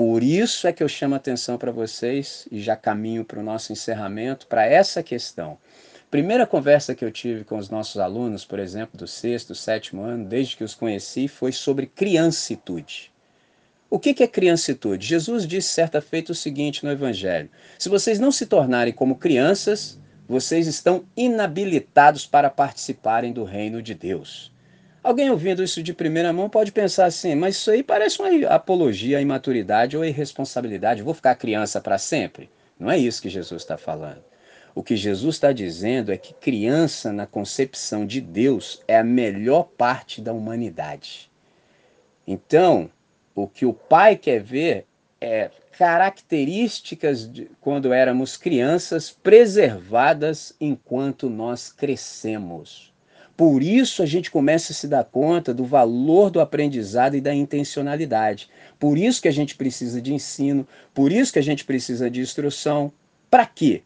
Por 0.00 0.22
isso 0.22 0.66
é 0.66 0.72
que 0.72 0.82
eu 0.82 0.88
chamo 0.88 1.12
a 1.12 1.18
atenção 1.18 1.58
para 1.58 1.70
vocês 1.70 2.48
e 2.50 2.58
já 2.58 2.74
caminho 2.74 3.22
para 3.22 3.38
o 3.38 3.42
nosso 3.42 3.70
encerramento 3.70 4.46
para 4.46 4.64
essa 4.64 5.02
questão. 5.02 5.58
Primeira 6.10 6.46
conversa 6.46 6.94
que 6.94 7.04
eu 7.04 7.12
tive 7.12 7.44
com 7.44 7.58
os 7.58 7.68
nossos 7.68 7.98
alunos, 7.98 8.42
por 8.42 8.58
exemplo, 8.58 8.96
do 8.96 9.06
sexto, 9.06 9.54
sétimo 9.54 10.00
ano, 10.00 10.24
desde 10.24 10.56
que 10.56 10.64
os 10.64 10.74
conheci, 10.74 11.28
foi 11.28 11.52
sobre 11.52 11.84
criancitude. 11.84 13.12
O 13.90 13.98
que 13.98 14.22
é 14.22 14.26
criancitude? 14.26 15.06
Jesus 15.06 15.46
disse 15.46 15.68
certa 15.68 16.00
feita 16.00 16.32
o 16.32 16.34
seguinte 16.34 16.82
no 16.82 16.90
Evangelho: 16.90 17.50
Se 17.78 17.90
vocês 17.90 18.18
não 18.18 18.32
se 18.32 18.46
tornarem 18.46 18.94
como 18.94 19.18
crianças, 19.18 20.00
vocês 20.26 20.66
estão 20.66 21.04
inabilitados 21.14 22.24
para 22.24 22.48
participarem 22.48 23.34
do 23.34 23.44
reino 23.44 23.82
de 23.82 23.92
Deus. 23.92 24.50
Alguém 25.02 25.30
ouvindo 25.30 25.62
isso 25.62 25.82
de 25.82 25.94
primeira 25.94 26.30
mão 26.30 26.50
pode 26.50 26.72
pensar 26.72 27.06
assim, 27.06 27.34
mas 27.34 27.56
isso 27.56 27.70
aí 27.70 27.82
parece 27.82 28.20
uma 28.20 28.48
apologia 28.48 29.16
à 29.16 29.20
imaturidade 29.22 29.96
ou 29.96 30.02
à 30.02 30.06
irresponsabilidade. 30.06 31.02
Vou 31.02 31.14
ficar 31.14 31.34
criança 31.36 31.80
para 31.80 31.96
sempre? 31.96 32.50
Não 32.78 32.90
é 32.90 32.98
isso 32.98 33.22
que 33.22 33.30
Jesus 33.30 33.62
está 33.62 33.78
falando. 33.78 34.22
O 34.74 34.82
que 34.82 34.96
Jesus 34.96 35.36
está 35.36 35.52
dizendo 35.52 36.12
é 36.12 36.18
que 36.18 36.34
criança, 36.34 37.12
na 37.12 37.26
concepção 37.26 38.06
de 38.06 38.20
Deus, 38.20 38.82
é 38.86 38.98
a 38.98 39.04
melhor 39.04 39.64
parte 39.64 40.20
da 40.20 40.32
humanidade. 40.34 41.30
Então, 42.26 42.90
o 43.34 43.48
que 43.48 43.64
o 43.64 43.72
pai 43.72 44.16
quer 44.16 44.42
ver 44.42 44.86
é 45.20 45.50
características 45.78 47.30
de 47.30 47.50
quando 47.60 47.92
éramos 47.92 48.36
crianças 48.36 49.10
preservadas 49.10 50.54
enquanto 50.60 51.30
nós 51.30 51.72
crescemos. 51.72 52.89
Por 53.40 53.62
isso 53.62 54.02
a 54.02 54.06
gente 54.06 54.30
começa 54.30 54.70
a 54.70 54.74
se 54.74 54.86
dar 54.86 55.02
conta 55.02 55.54
do 55.54 55.64
valor 55.64 56.30
do 56.30 56.42
aprendizado 56.42 57.16
e 57.16 57.22
da 57.22 57.32
intencionalidade. 57.32 58.50
Por 58.78 58.98
isso 58.98 59.22
que 59.22 59.28
a 59.28 59.32
gente 59.32 59.56
precisa 59.56 59.98
de 59.98 60.12
ensino, 60.12 60.68
por 60.92 61.10
isso 61.10 61.32
que 61.32 61.38
a 61.38 61.42
gente 61.42 61.64
precisa 61.64 62.10
de 62.10 62.20
instrução. 62.20 62.92
Para 63.30 63.46
quê? 63.46 63.80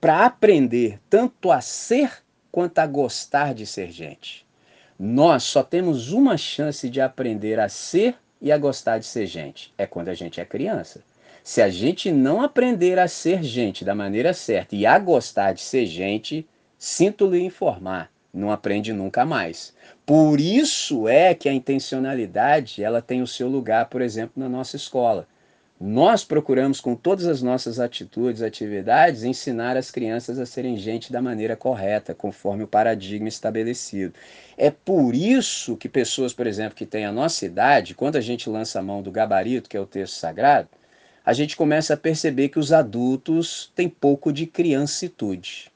Para 0.00 0.26
aprender 0.26 0.98
tanto 1.08 1.52
a 1.52 1.60
ser 1.60 2.14
quanto 2.50 2.80
a 2.80 2.86
gostar 2.88 3.54
de 3.54 3.64
ser 3.64 3.92
gente. 3.92 4.44
Nós 4.98 5.44
só 5.44 5.62
temos 5.62 6.10
uma 6.10 6.36
chance 6.36 6.90
de 6.90 7.00
aprender 7.00 7.60
a 7.60 7.68
ser 7.68 8.16
e 8.42 8.50
a 8.50 8.58
gostar 8.58 8.98
de 8.98 9.06
ser 9.06 9.24
gente. 9.26 9.72
É 9.78 9.86
quando 9.86 10.08
a 10.08 10.14
gente 10.14 10.40
é 10.40 10.44
criança. 10.44 11.00
Se 11.44 11.62
a 11.62 11.70
gente 11.70 12.10
não 12.10 12.42
aprender 12.42 12.98
a 12.98 13.06
ser 13.06 13.40
gente 13.44 13.84
da 13.84 13.94
maneira 13.94 14.34
certa 14.34 14.74
e 14.74 14.84
a 14.84 14.98
gostar 14.98 15.52
de 15.52 15.60
ser 15.60 15.86
gente, 15.86 16.44
sinto 16.76 17.30
lhe 17.30 17.40
informar, 17.40 18.10
não 18.32 18.50
aprende 18.50 18.92
nunca 18.92 19.24
mais. 19.24 19.74
Por 20.06 20.40
isso 20.40 21.08
é 21.08 21.34
que 21.34 21.48
a 21.48 21.52
intencionalidade 21.52 22.82
ela 22.82 23.02
tem 23.02 23.22
o 23.22 23.26
seu 23.26 23.48
lugar, 23.48 23.88
por 23.88 24.00
exemplo, 24.00 24.34
na 24.36 24.48
nossa 24.48 24.76
escola. 24.76 25.26
Nós 25.82 26.22
procuramos, 26.22 26.78
com 26.78 26.94
todas 26.94 27.26
as 27.26 27.40
nossas 27.40 27.80
atitudes, 27.80 28.42
atividades, 28.42 29.24
ensinar 29.24 29.78
as 29.78 29.90
crianças 29.90 30.38
a 30.38 30.44
serem 30.44 30.76
gente 30.76 31.10
da 31.10 31.22
maneira 31.22 31.56
correta, 31.56 32.14
conforme 32.14 32.62
o 32.62 32.68
paradigma 32.68 33.28
estabelecido. 33.28 34.12
É 34.58 34.70
por 34.70 35.14
isso 35.14 35.78
que 35.78 35.88
pessoas, 35.88 36.34
por 36.34 36.46
exemplo, 36.46 36.74
que 36.74 36.84
têm 36.84 37.06
a 37.06 37.12
nossa 37.12 37.46
idade, 37.46 37.94
quando 37.94 38.16
a 38.16 38.20
gente 38.20 38.50
lança 38.50 38.78
a 38.78 38.82
mão 38.82 39.00
do 39.00 39.10
gabarito, 39.10 39.70
que 39.70 39.76
é 39.76 39.80
o 39.80 39.86
texto 39.86 40.16
sagrado, 40.16 40.68
a 41.24 41.32
gente 41.32 41.56
começa 41.56 41.94
a 41.94 41.96
perceber 41.96 42.50
que 42.50 42.58
os 42.58 42.74
adultos 42.74 43.72
têm 43.74 43.88
pouco 43.88 44.32
de 44.32 44.46
criancitude. 44.46 45.72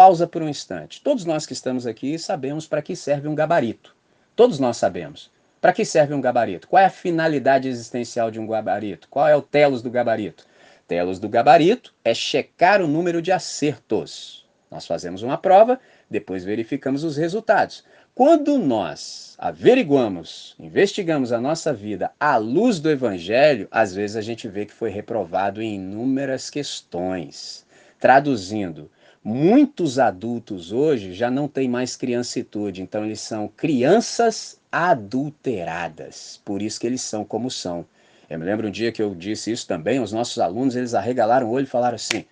Pausa 0.00 0.26
por 0.26 0.42
um 0.42 0.48
instante. 0.48 1.02
Todos 1.02 1.26
nós 1.26 1.44
que 1.44 1.52
estamos 1.52 1.86
aqui 1.86 2.18
sabemos 2.18 2.66
para 2.66 2.80
que 2.80 2.96
serve 2.96 3.28
um 3.28 3.34
gabarito. 3.34 3.94
Todos 4.34 4.58
nós 4.58 4.78
sabemos. 4.78 5.30
Para 5.60 5.74
que 5.74 5.84
serve 5.84 6.14
um 6.14 6.22
gabarito? 6.22 6.66
Qual 6.68 6.82
é 6.82 6.86
a 6.86 6.90
finalidade 6.90 7.68
existencial 7.68 8.30
de 8.30 8.40
um 8.40 8.46
gabarito? 8.46 9.08
Qual 9.10 9.28
é 9.28 9.36
o 9.36 9.42
telos 9.42 9.82
do 9.82 9.90
gabarito? 9.90 10.46
Telos 10.88 11.18
do 11.18 11.28
gabarito 11.28 11.92
é 12.02 12.14
checar 12.14 12.80
o 12.80 12.88
número 12.88 13.20
de 13.20 13.30
acertos. 13.30 14.48
Nós 14.70 14.86
fazemos 14.86 15.22
uma 15.22 15.36
prova, 15.36 15.78
depois 16.08 16.44
verificamos 16.44 17.04
os 17.04 17.18
resultados. 17.18 17.84
Quando 18.14 18.56
nós 18.56 19.34
averiguamos, 19.36 20.56
investigamos 20.58 21.30
a 21.30 21.38
nossa 21.38 21.74
vida 21.74 22.10
à 22.18 22.38
luz 22.38 22.80
do 22.80 22.90
Evangelho, 22.90 23.68
às 23.70 23.94
vezes 23.94 24.16
a 24.16 24.22
gente 24.22 24.48
vê 24.48 24.64
que 24.64 24.72
foi 24.72 24.88
reprovado 24.88 25.60
em 25.60 25.74
inúmeras 25.74 26.48
questões. 26.48 27.66
Traduzindo, 27.98 28.90
muitos 29.22 29.98
adultos 29.98 30.72
hoje 30.72 31.12
já 31.12 31.30
não 31.30 31.46
têm 31.46 31.68
mais 31.68 31.96
criancitude, 31.96 32.82
então 32.82 33.04
eles 33.04 33.20
são 33.20 33.48
crianças 33.48 34.58
adulteradas. 34.72 36.40
Por 36.44 36.62
isso 36.62 36.80
que 36.80 36.86
eles 36.86 37.02
são 37.02 37.24
como 37.24 37.50
são. 37.50 37.84
Eu 38.28 38.38
me 38.38 38.44
lembro 38.44 38.68
um 38.68 38.70
dia 38.70 38.92
que 38.92 39.02
eu 39.02 39.14
disse 39.14 39.50
isso 39.50 39.66
também, 39.66 40.00
os 40.00 40.12
nossos 40.12 40.38
alunos, 40.38 40.76
eles 40.76 40.94
arregalaram 40.94 41.48
o 41.48 41.50
olho 41.50 41.64
e 41.64 41.66
falaram 41.66 41.96
assim: 41.96 42.24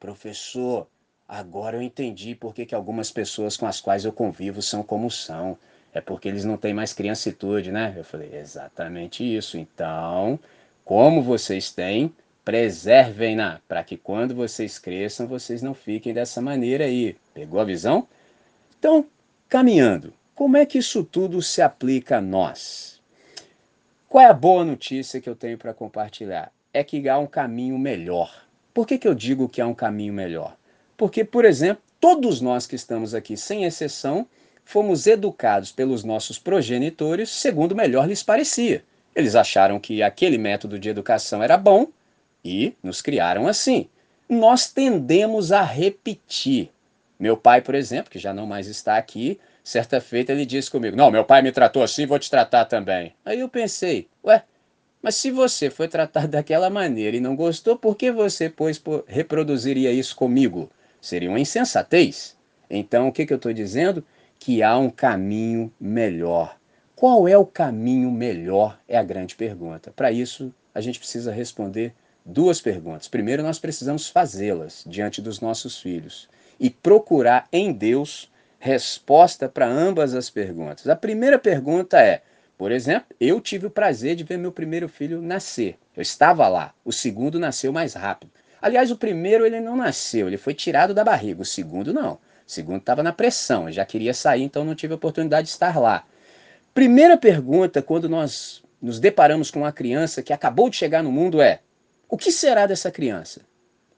"Professor, 0.00 0.86
agora 1.28 1.76
eu 1.76 1.82
entendi 1.82 2.34
por 2.34 2.54
que, 2.54 2.66
que 2.66 2.74
algumas 2.74 3.10
pessoas 3.10 3.56
com 3.56 3.66
as 3.66 3.80
quais 3.80 4.04
eu 4.04 4.12
convivo 4.12 4.60
são 4.60 4.82
como 4.82 5.10
são. 5.10 5.56
É 5.92 6.00
porque 6.00 6.28
eles 6.28 6.44
não 6.44 6.56
têm 6.56 6.74
mais 6.74 6.92
criancitude, 6.92 7.70
né?" 7.70 7.94
Eu 7.96 8.04
falei: 8.04 8.34
"Exatamente 8.34 9.22
isso. 9.24 9.56
Então, 9.56 10.38
como 10.84 11.22
vocês 11.22 11.70
têm, 11.70 12.12
preservem-na, 12.44 13.60
para 13.66 13.82
que 13.82 13.96
quando 13.96 14.34
vocês 14.34 14.78
cresçam, 14.78 15.26
vocês 15.26 15.62
não 15.62 15.72
fiquem 15.72 16.12
dessa 16.12 16.42
maneira 16.42 16.84
aí. 16.84 17.16
Pegou 17.32 17.58
a 17.58 17.64
visão? 17.64 18.06
Então, 18.78 19.06
caminhando, 19.48 20.12
como 20.34 20.56
é 20.56 20.66
que 20.66 20.78
isso 20.78 21.02
tudo 21.02 21.40
se 21.40 21.62
aplica 21.62 22.18
a 22.18 22.20
nós? 22.20 23.00
Qual 24.08 24.22
é 24.22 24.28
a 24.28 24.34
boa 24.34 24.64
notícia 24.64 25.20
que 25.20 25.28
eu 25.28 25.34
tenho 25.34 25.56
para 25.56 25.72
compartilhar? 25.72 26.52
É 26.72 26.84
que 26.84 27.08
há 27.08 27.18
um 27.18 27.26
caminho 27.26 27.78
melhor. 27.78 28.44
Por 28.74 28.86
que, 28.86 28.98
que 28.98 29.08
eu 29.08 29.14
digo 29.14 29.48
que 29.48 29.60
há 29.60 29.66
um 29.66 29.74
caminho 29.74 30.12
melhor? 30.12 30.56
Porque, 30.96 31.24
por 31.24 31.44
exemplo, 31.44 31.82
todos 31.98 32.40
nós 32.40 32.66
que 32.66 32.76
estamos 32.76 33.14
aqui, 33.14 33.36
sem 33.36 33.64
exceção, 33.64 34.26
fomos 34.64 35.06
educados 35.06 35.72
pelos 35.72 36.04
nossos 36.04 36.38
progenitores 36.38 37.30
segundo 37.30 37.74
melhor 37.74 38.06
lhes 38.06 38.22
parecia. 38.22 38.84
Eles 39.14 39.34
acharam 39.34 39.78
que 39.78 40.02
aquele 40.02 40.36
método 40.36 40.78
de 40.78 40.88
educação 40.88 41.42
era 41.42 41.56
bom 41.56 41.88
e 42.44 42.74
nos 42.82 43.00
criaram 43.00 43.48
assim. 43.48 43.88
Nós 44.28 44.70
tendemos 44.70 45.52
a 45.52 45.62
repetir. 45.62 46.70
Meu 47.18 47.36
pai, 47.36 47.60
por 47.60 47.74
exemplo, 47.74 48.10
que 48.10 48.18
já 48.18 48.32
não 48.34 48.46
mais 48.46 48.66
está 48.66 48.96
aqui, 48.96 49.40
Certa 49.64 49.98
feita 49.98 50.30
ele 50.30 50.44
disse 50.44 50.70
comigo: 50.70 50.94
Não, 50.94 51.10
meu 51.10 51.24
pai 51.24 51.40
me 51.40 51.50
tratou 51.50 51.82
assim, 51.82 52.04
vou 52.04 52.18
te 52.18 52.30
tratar 52.30 52.66
também. 52.66 53.14
Aí 53.24 53.40
eu 53.40 53.48
pensei: 53.48 54.06
Ué, 54.22 54.44
mas 55.02 55.14
se 55.14 55.30
você 55.30 55.70
foi 55.70 55.88
tratado 55.88 56.28
daquela 56.28 56.68
maneira 56.68 57.16
e 57.16 57.20
não 57.20 57.34
gostou, 57.34 57.74
por 57.74 57.96
que 57.96 58.12
você, 58.12 58.50
pois, 58.50 58.80
reproduziria 59.06 59.90
isso 59.90 60.14
comigo? 60.14 60.70
Seria 61.00 61.30
uma 61.30 61.40
insensatez. 61.40 62.36
Então, 62.68 63.08
o 63.08 63.12
que, 63.12 63.24
que 63.24 63.32
eu 63.32 63.36
estou 63.36 63.54
dizendo? 63.54 64.04
Que 64.38 64.62
há 64.62 64.76
um 64.76 64.90
caminho 64.90 65.72
melhor. 65.80 66.58
Qual 66.94 67.26
é 67.26 67.36
o 67.36 67.46
caminho 67.46 68.10
melhor? 68.10 68.78
É 68.86 68.98
a 68.98 69.02
grande 69.02 69.34
pergunta. 69.34 69.90
Para 69.96 70.12
isso, 70.12 70.52
a 70.74 70.80
gente 70.80 70.98
precisa 70.98 71.32
responder 71.32 71.94
duas 72.24 72.60
perguntas. 72.60 73.08
Primeiro, 73.08 73.42
nós 73.42 73.58
precisamos 73.58 74.08
fazê-las 74.08 74.84
diante 74.86 75.20
dos 75.20 75.40
nossos 75.40 75.80
filhos 75.80 76.28
e 76.58 76.70
procurar 76.70 77.46
em 77.52 77.72
Deus 77.72 78.30
resposta 78.58 79.48
para 79.48 79.66
ambas 79.66 80.14
as 80.14 80.30
perguntas. 80.30 80.88
A 80.88 80.96
primeira 80.96 81.38
pergunta 81.38 82.00
é, 82.00 82.22
por 82.56 82.72
exemplo, 82.72 83.14
eu 83.20 83.40
tive 83.40 83.66
o 83.66 83.70
prazer 83.70 84.16
de 84.16 84.24
ver 84.24 84.38
meu 84.38 84.52
primeiro 84.52 84.88
filho 84.88 85.20
nascer. 85.20 85.76
Eu 85.94 86.00
estava 86.00 86.48
lá. 86.48 86.72
O 86.84 86.92
segundo 86.92 87.38
nasceu 87.38 87.72
mais 87.72 87.94
rápido. 87.94 88.32
Aliás, 88.62 88.90
o 88.90 88.96
primeiro 88.96 89.44
ele 89.44 89.60
não 89.60 89.76
nasceu, 89.76 90.26
ele 90.26 90.38
foi 90.38 90.54
tirado 90.54 90.94
da 90.94 91.04
barriga. 91.04 91.42
O 91.42 91.44
segundo 91.44 91.92
não. 91.92 92.14
O 92.14 92.18
segundo 92.46 92.78
estava 92.78 93.02
na 93.02 93.12
pressão, 93.12 93.70
já 93.70 93.84
queria 93.84 94.14
sair, 94.14 94.42
então 94.42 94.64
não 94.64 94.74
tive 94.74 94.94
a 94.94 94.96
oportunidade 94.96 95.48
de 95.48 95.52
estar 95.52 95.78
lá. 95.78 96.04
Primeira 96.72 97.16
pergunta 97.16 97.82
quando 97.82 98.08
nós 98.08 98.62
nos 98.80 98.98
deparamos 98.98 99.50
com 99.50 99.60
uma 99.60 99.72
criança 99.72 100.22
que 100.22 100.32
acabou 100.32 100.70
de 100.70 100.76
chegar 100.76 101.02
no 101.02 101.12
mundo 101.12 101.40
é: 101.42 101.60
o 102.14 102.16
que 102.16 102.30
será 102.30 102.64
dessa 102.64 102.92
criança? 102.92 103.40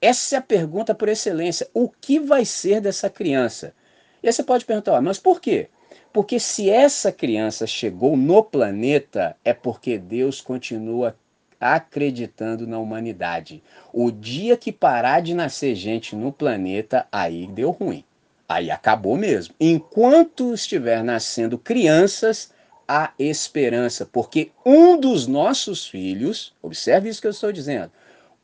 Essa 0.01 0.37
é 0.37 0.39
a 0.39 0.41
pergunta 0.41 0.95
por 0.95 1.07
excelência. 1.07 1.69
O 1.71 1.87
que 1.87 2.19
vai 2.19 2.45
ser 2.45 2.81
dessa 2.81 3.11
criança? 3.11 3.75
E 4.23 4.27
aí 4.27 4.33
você 4.33 4.41
pode 4.41 4.65
perguntar, 4.65 4.99
mas 5.03 5.19
por 5.19 5.39
quê? 5.39 5.69
Porque 6.11 6.39
se 6.39 6.67
essa 6.67 7.11
criança 7.11 7.67
chegou 7.67 8.17
no 8.17 8.43
planeta, 8.43 9.37
é 9.45 9.53
porque 9.53 9.99
Deus 9.99 10.41
continua 10.41 11.15
acreditando 11.61 12.65
na 12.65 12.79
humanidade. 12.79 13.61
O 13.93 14.09
dia 14.09 14.57
que 14.57 14.71
parar 14.71 15.21
de 15.21 15.35
nascer 15.35 15.75
gente 15.75 16.15
no 16.15 16.31
planeta, 16.31 17.05
aí 17.11 17.45
deu 17.45 17.69
ruim. 17.69 18.03
Aí 18.49 18.71
acabou 18.71 19.15
mesmo. 19.15 19.53
Enquanto 19.59 20.55
estiver 20.55 21.03
nascendo 21.03 21.55
crianças, 21.55 22.51
há 22.87 23.11
esperança, 23.19 24.07
porque 24.07 24.49
um 24.65 24.99
dos 24.99 25.27
nossos 25.27 25.85
filhos, 25.85 26.55
observe 26.63 27.09
isso 27.09 27.21
que 27.21 27.27
eu 27.27 27.31
estou 27.31 27.51
dizendo, 27.51 27.91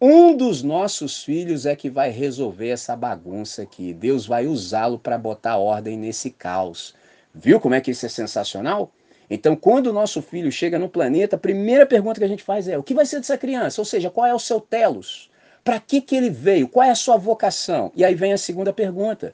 um 0.06 0.36
dos 0.36 0.62
nossos 0.62 1.24
filhos 1.24 1.66
é 1.66 1.78
que 1.78 1.90
vai 1.90 2.10
resolver 2.10 2.68
essa 2.68 2.94
bagunça 2.94 3.62
aqui. 3.62 3.94
Deus 3.94 4.26
vai 4.26 4.46
usá-lo 4.46 5.00
para 5.00 5.18
botar 5.18 5.56
ordem 5.56 5.96
nesse 5.96 6.30
caos. 6.30 6.94
Viu 7.34 7.58
como 7.58 7.74
é 7.74 7.80
que 7.80 7.92
isso 7.92 8.06
é 8.06 8.10
sensacional? 8.10 8.92
Então, 9.30 9.56
quando 9.56 9.88
o 9.88 9.94
nosso 9.94 10.22
filho 10.22 10.52
chega 10.52 10.78
no 10.78 10.90
planeta, 10.90 11.38
a 11.38 11.40
primeira 11.40 11.86
pergunta 11.86 12.20
que 12.20 12.26
a 12.26 12.28
gente 12.28 12.44
faz 12.44 12.68
é: 12.68 12.78
o 12.78 12.84
que 12.84 12.94
vai 12.94 13.06
ser 13.06 13.22
dessa 13.22 13.38
criança? 13.38 13.80
Ou 13.80 13.86
seja, 13.86 14.10
qual 14.10 14.28
é 14.28 14.36
o 14.36 14.40
seu 14.40 14.60
telos? 14.60 15.32
Para 15.64 15.80
que, 15.80 16.02
que 16.02 16.18
ele 16.18 16.30
veio? 16.30 16.68
Qual 16.68 16.84
é 16.86 16.90
a 16.90 16.96
sua 16.96 17.16
vocação? 17.16 17.90
E 17.96 18.04
aí 18.04 18.14
vem 18.14 18.34
a 18.34 18.38
segunda 18.38 18.74
pergunta: 18.74 19.34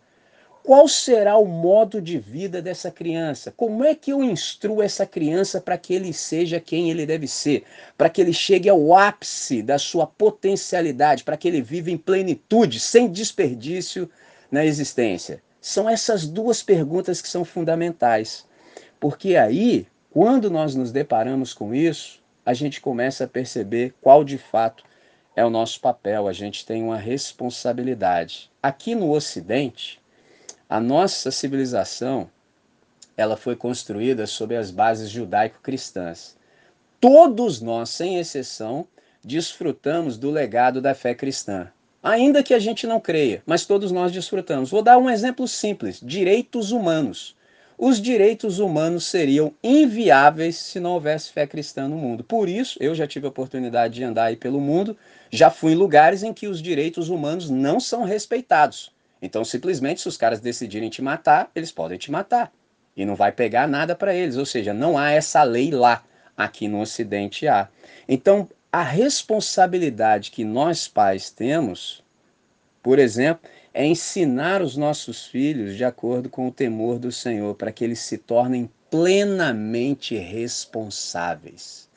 qual 0.69 0.87
será 0.87 1.35
o 1.35 1.47
modo 1.47 1.99
de 1.99 2.19
vida 2.19 2.61
dessa 2.61 2.91
criança? 2.91 3.51
Como 3.57 3.83
é 3.83 3.95
que 3.95 4.11
eu 4.11 4.23
instruo 4.23 4.83
essa 4.83 5.03
criança 5.03 5.59
para 5.59 5.79
que 5.79 5.95
ele 5.95 6.13
seja 6.13 6.59
quem 6.59 6.91
ele 6.91 7.07
deve 7.07 7.27
ser? 7.27 7.63
Para 7.97 8.07
que 8.07 8.21
ele 8.21 8.31
chegue 8.31 8.69
ao 8.69 8.95
ápice 8.95 9.63
da 9.63 9.79
sua 9.79 10.05
potencialidade, 10.05 11.23
para 11.23 11.37
que 11.37 11.47
ele 11.47 11.59
viva 11.59 11.89
em 11.89 11.97
plenitude, 11.97 12.79
sem 12.79 13.11
desperdício 13.11 14.07
na 14.51 14.63
existência? 14.63 15.41
São 15.59 15.89
essas 15.89 16.27
duas 16.27 16.61
perguntas 16.61 17.19
que 17.19 17.29
são 17.29 17.43
fundamentais. 17.43 18.45
Porque 18.99 19.37
aí, 19.37 19.87
quando 20.11 20.51
nós 20.51 20.75
nos 20.75 20.91
deparamos 20.91 21.51
com 21.51 21.73
isso, 21.73 22.21
a 22.45 22.53
gente 22.53 22.79
começa 22.79 23.23
a 23.23 23.27
perceber 23.27 23.95
qual 23.99 24.23
de 24.23 24.37
fato 24.37 24.83
é 25.35 25.43
o 25.43 25.49
nosso 25.49 25.81
papel, 25.81 26.27
a 26.27 26.33
gente 26.33 26.63
tem 26.63 26.83
uma 26.83 26.97
responsabilidade. 26.97 28.51
Aqui 28.61 28.93
no 28.93 29.09
Ocidente, 29.09 29.98
a 30.69 30.79
nossa 30.79 31.31
civilização 31.31 32.29
ela 33.17 33.35
foi 33.35 33.55
construída 33.55 34.27
sob 34.27 34.55
as 34.55 34.69
bases 34.69 35.09
judaico-cristãs. 35.09 36.37
Todos 37.01 37.59
nós, 37.59 37.89
sem 37.89 38.19
exceção, 38.19 38.87
desfrutamos 39.23 40.15
do 40.15 40.29
legado 40.29 40.79
da 40.79 40.93
fé 40.93 41.15
cristã. 41.15 41.67
Ainda 42.03 42.43
que 42.43 42.53
a 42.53 42.59
gente 42.59 42.85
não 42.85 42.99
creia, 42.99 43.41
mas 43.45 43.65
todos 43.65 43.91
nós 43.91 44.11
desfrutamos. 44.11 44.69
Vou 44.69 44.81
dar 44.83 44.97
um 44.99 45.09
exemplo 45.09 45.47
simples: 45.47 45.99
direitos 46.01 46.71
humanos. 46.71 47.35
Os 47.77 47.99
direitos 47.99 48.59
humanos 48.59 49.05
seriam 49.05 49.53
inviáveis 49.63 50.57
se 50.57 50.79
não 50.79 50.91
houvesse 50.91 51.31
fé 51.31 51.47
cristã 51.47 51.87
no 51.87 51.97
mundo. 51.97 52.23
Por 52.23 52.47
isso, 52.47 52.77
eu 52.81 52.93
já 52.93 53.07
tive 53.07 53.25
a 53.25 53.29
oportunidade 53.29 53.95
de 53.95 54.03
andar 54.03 54.25
aí 54.25 54.35
pelo 54.35 54.61
mundo, 54.61 54.95
já 55.31 55.49
fui 55.49 55.71
em 55.71 55.75
lugares 55.75 56.21
em 56.21 56.33
que 56.33 56.47
os 56.47 56.61
direitos 56.61 57.09
humanos 57.09 57.49
não 57.49 57.79
são 57.79 58.03
respeitados. 58.03 58.91
Então, 59.21 59.43
simplesmente, 59.43 60.01
se 60.01 60.07
os 60.07 60.17
caras 60.17 60.39
decidirem 60.39 60.89
te 60.89 61.01
matar, 61.01 61.51
eles 61.55 61.71
podem 61.71 61.97
te 61.97 62.11
matar. 62.11 62.51
e 62.95 63.05
não 63.05 63.15
vai 63.15 63.31
pegar 63.31 63.67
nada 63.67 63.95
para 63.95 64.13
eles, 64.13 64.35
ou 64.35 64.45
seja, 64.45 64.73
não 64.73 64.97
há 64.97 65.11
essa 65.11 65.41
lei 65.43 65.71
lá, 65.71 66.03
aqui 66.35 66.67
no 66.67 66.81
Ocidente 66.81 67.47
há. 67.47 67.69
Então, 68.07 68.49
a 68.71 68.83
responsabilidade 68.83 70.31
que 70.31 70.43
nós 70.43 70.87
pais 70.87 71.29
temos, 71.29 72.03
por 72.83 72.99
exemplo, 72.99 73.49
é 73.73 73.85
ensinar 73.85 74.61
os 74.61 74.75
nossos 74.75 75.25
filhos 75.25 75.77
de 75.77 75.85
acordo 75.85 76.29
com 76.29 76.47
o 76.47 76.51
temor 76.51 76.99
do 76.99 77.11
Senhor, 77.11 77.55
para 77.55 77.71
que 77.71 77.83
eles 77.83 77.99
se 77.99 78.17
tornem 78.17 78.69
plenamente 78.89 80.17
responsáveis. 80.17 81.89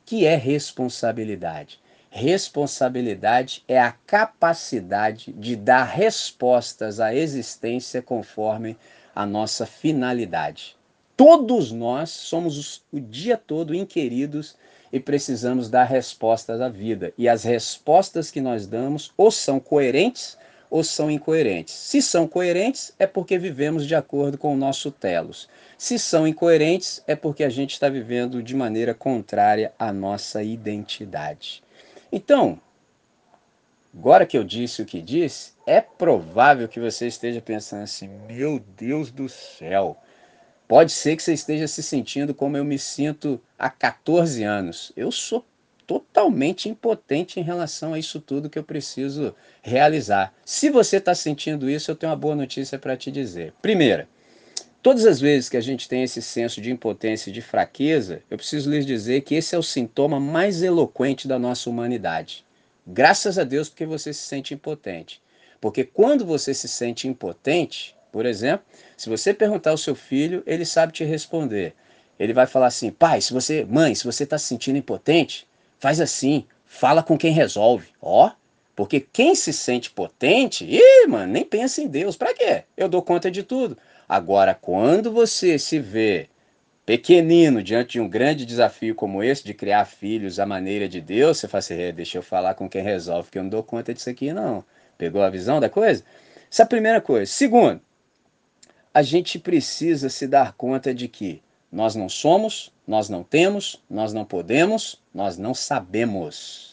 O 0.00 0.04
que 0.06 0.26
é 0.26 0.34
responsabilidade? 0.34 1.80
Responsabilidade 2.10 3.62
é 3.68 3.78
a 3.78 3.92
capacidade 3.92 5.32
de 5.32 5.54
dar 5.54 5.84
respostas 5.84 7.00
à 7.00 7.14
existência 7.14 8.00
conforme 8.00 8.76
a 9.14 9.26
nossa 9.26 9.66
finalidade. 9.66 10.76
Todos 11.16 11.70
nós 11.70 12.10
somos 12.10 12.82
o 12.92 12.98
dia 12.98 13.36
todo 13.36 13.74
inquiridos 13.74 14.56
e 14.92 14.98
precisamos 14.98 15.68
dar 15.68 15.84
respostas 15.84 16.60
à 16.60 16.68
vida. 16.68 17.12
E 17.18 17.28
as 17.28 17.44
respostas 17.44 18.30
que 18.30 18.40
nós 18.40 18.66
damos 18.66 19.12
ou 19.16 19.30
são 19.30 19.60
coerentes 19.60 20.38
ou 20.70 20.84
são 20.84 21.10
incoerentes. 21.10 21.74
Se 21.74 22.00
são 22.00 22.26
coerentes, 22.26 22.92
é 22.98 23.06
porque 23.06 23.38
vivemos 23.38 23.86
de 23.86 23.94
acordo 23.94 24.38
com 24.38 24.54
o 24.54 24.56
nosso 24.56 24.90
telos. 24.90 25.48
Se 25.76 25.98
são 25.98 26.26
incoerentes, 26.26 27.02
é 27.06 27.14
porque 27.14 27.44
a 27.44 27.48
gente 27.48 27.72
está 27.72 27.88
vivendo 27.88 28.42
de 28.42 28.54
maneira 28.54 28.94
contrária 28.94 29.72
à 29.78 29.92
nossa 29.92 30.42
identidade. 30.42 31.62
Então, 32.10 32.60
agora 33.94 34.26
que 34.26 34.36
eu 34.36 34.44
disse 34.44 34.82
o 34.82 34.86
que 34.86 35.02
disse, 35.02 35.52
é 35.66 35.80
provável 35.80 36.68
que 36.68 36.80
você 36.80 37.06
esteja 37.06 37.40
pensando 37.40 37.82
assim: 37.82 38.08
meu 38.26 38.58
Deus 38.76 39.10
do 39.10 39.28
céu. 39.28 39.96
Pode 40.66 40.92
ser 40.92 41.16
que 41.16 41.22
você 41.22 41.32
esteja 41.32 41.66
se 41.66 41.82
sentindo 41.82 42.34
como 42.34 42.56
eu 42.56 42.64
me 42.64 42.78
sinto 42.78 43.40
há 43.58 43.70
14 43.70 44.42
anos. 44.44 44.92
Eu 44.94 45.10
sou 45.10 45.42
totalmente 45.86 46.68
impotente 46.68 47.40
em 47.40 47.42
relação 47.42 47.94
a 47.94 47.98
isso 47.98 48.20
tudo 48.20 48.50
que 48.50 48.58
eu 48.58 48.62
preciso 48.62 49.34
realizar. 49.62 50.34
Se 50.44 50.68
você 50.68 50.98
está 50.98 51.14
sentindo 51.14 51.70
isso, 51.70 51.90
eu 51.90 51.96
tenho 51.96 52.10
uma 52.10 52.18
boa 52.18 52.36
notícia 52.36 52.78
para 52.78 52.98
te 52.98 53.10
dizer. 53.10 53.54
Primeira, 53.62 54.06
todas 54.82 55.06
as 55.06 55.20
vezes 55.20 55.48
que 55.48 55.56
a 55.56 55.60
gente 55.60 55.88
tem 55.88 56.02
esse 56.02 56.20
senso 56.22 56.60
de 56.60 56.70
impotência 56.70 57.30
e 57.30 57.32
de 57.32 57.42
fraqueza, 57.42 58.22
eu 58.30 58.36
preciso 58.36 58.70
lhes 58.70 58.86
dizer 58.86 59.22
que 59.22 59.34
esse 59.34 59.54
é 59.54 59.58
o 59.58 59.62
sintoma 59.62 60.18
mais 60.18 60.62
eloquente 60.62 61.28
da 61.28 61.38
nossa 61.38 61.68
humanidade. 61.68 62.44
Graças 62.86 63.38
a 63.38 63.44
Deus 63.44 63.68
porque 63.68 63.84
você 63.84 64.12
se 64.12 64.22
sente 64.22 64.54
impotente. 64.54 65.20
Porque 65.60 65.84
quando 65.84 66.24
você 66.24 66.54
se 66.54 66.68
sente 66.68 67.08
impotente, 67.08 67.94
por 68.12 68.24
exemplo, 68.24 68.64
se 68.96 69.08
você 69.08 69.34
perguntar 69.34 69.70
ao 69.70 69.78
seu 69.78 69.94
filho, 69.94 70.42
ele 70.46 70.64
sabe 70.64 70.92
te 70.92 71.04
responder. 71.04 71.74
Ele 72.18 72.32
vai 72.32 72.46
falar 72.46 72.68
assim: 72.68 72.90
pai, 72.90 73.20
se 73.20 73.32
você, 73.32 73.64
mãe, 73.64 73.94
se 73.94 74.04
você 74.04 74.24
está 74.24 74.38
se 74.38 74.46
sentindo 74.46 74.78
impotente, 74.78 75.48
Faz 75.78 76.00
assim, 76.00 76.44
fala 76.64 77.02
com 77.02 77.16
quem 77.16 77.32
resolve. 77.32 77.88
Ó, 78.02 78.30
porque 78.78 79.00
quem 79.00 79.34
se 79.34 79.52
sente 79.52 79.90
potente, 79.90 80.64
ih, 80.64 81.08
mano, 81.08 81.32
nem 81.32 81.44
pensa 81.44 81.82
em 81.82 81.88
Deus. 81.88 82.16
Para 82.16 82.32
quê? 82.32 82.62
Eu 82.76 82.88
dou 82.88 83.02
conta 83.02 83.28
de 83.28 83.42
tudo. 83.42 83.76
Agora, 84.08 84.54
quando 84.54 85.10
você 85.10 85.58
se 85.58 85.80
vê 85.80 86.28
pequenino 86.86 87.60
diante 87.60 87.94
de 87.94 88.00
um 88.00 88.08
grande 88.08 88.46
desafio 88.46 88.94
como 88.94 89.20
esse, 89.20 89.42
de 89.42 89.52
criar 89.52 89.84
filhos 89.84 90.38
à 90.38 90.46
maneira 90.46 90.88
de 90.88 91.00
Deus, 91.00 91.38
você 91.38 91.48
fala 91.48 91.58
assim, 91.58 91.74
é, 91.74 91.90
deixa 91.90 92.18
eu 92.18 92.22
falar 92.22 92.54
com 92.54 92.68
quem 92.68 92.80
resolve, 92.80 93.24
porque 93.24 93.38
eu 93.38 93.42
não 93.42 93.50
dou 93.50 93.64
conta 93.64 93.92
disso 93.92 94.10
aqui, 94.10 94.32
não. 94.32 94.64
Pegou 94.96 95.22
a 95.22 95.28
visão 95.28 95.58
da 95.58 95.68
coisa? 95.68 96.04
Essa 96.48 96.62
é 96.62 96.64
a 96.64 96.68
primeira 96.68 97.00
coisa. 97.00 97.26
Segundo, 97.32 97.80
a 98.94 99.02
gente 99.02 99.40
precisa 99.40 100.08
se 100.08 100.24
dar 100.24 100.52
conta 100.52 100.94
de 100.94 101.08
que 101.08 101.42
nós 101.72 101.96
não 101.96 102.08
somos, 102.08 102.72
nós 102.86 103.08
não 103.08 103.24
temos, 103.24 103.82
nós 103.90 104.12
não 104.12 104.24
podemos, 104.24 105.02
nós 105.12 105.36
não 105.36 105.52
sabemos. 105.52 106.67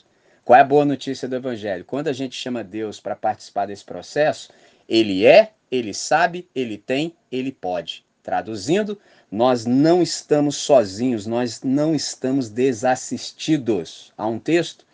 Qual 0.45 0.55
é 0.55 0.61
a 0.61 0.63
boa 0.63 0.85
notícia 0.85 1.27
do 1.27 1.35
Evangelho? 1.35 1.83
Quando 1.83 2.07
a 2.07 2.13
gente 2.13 2.35
chama 2.35 2.63
Deus 2.63 2.99
para 2.99 3.15
participar 3.15 3.65
desse 3.65 3.83
processo, 3.83 4.51
Ele 4.87 5.25
é, 5.25 5.53
Ele 5.71 5.91
sabe, 5.91 6.47
Ele 6.53 6.77
tem, 6.77 7.15
Ele 7.31 7.51
pode. 7.51 8.05
Traduzindo, 8.21 8.95
nós 9.31 9.65
não 9.65 10.03
estamos 10.03 10.57
sozinhos, 10.57 11.25
nós 11.25 11.63
não 11.63 11.95
estamos 11.95 12.47
desassistidos. 12.47 14.13
Há 14.15 14.27
um 14.27 14.37
texto 14.37 14.85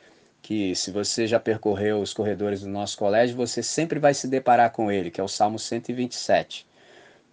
que, 0.42 0.74
se 0.74 0.90
você 0.90 1.28
já 1.28 1.38
percorreu 1.38 2.00
os 2.00 2.14
corredores 2.14 2.62
do 2.62 2.70
nosso 2.70 2.98
colégio, 2.98 3.36
você 3.36 3.62
sempre 3.62 4.00
vai 4.00 4.14
se 4.14 4.30
deparar 4.30 4.72
com 4.72 4.90
ele, 4.90 5.12
que 5.12 5.20
é 5.20 5.24
o 5.24 5.28
Salmo 5.28 5.60
127. 5.60 6.66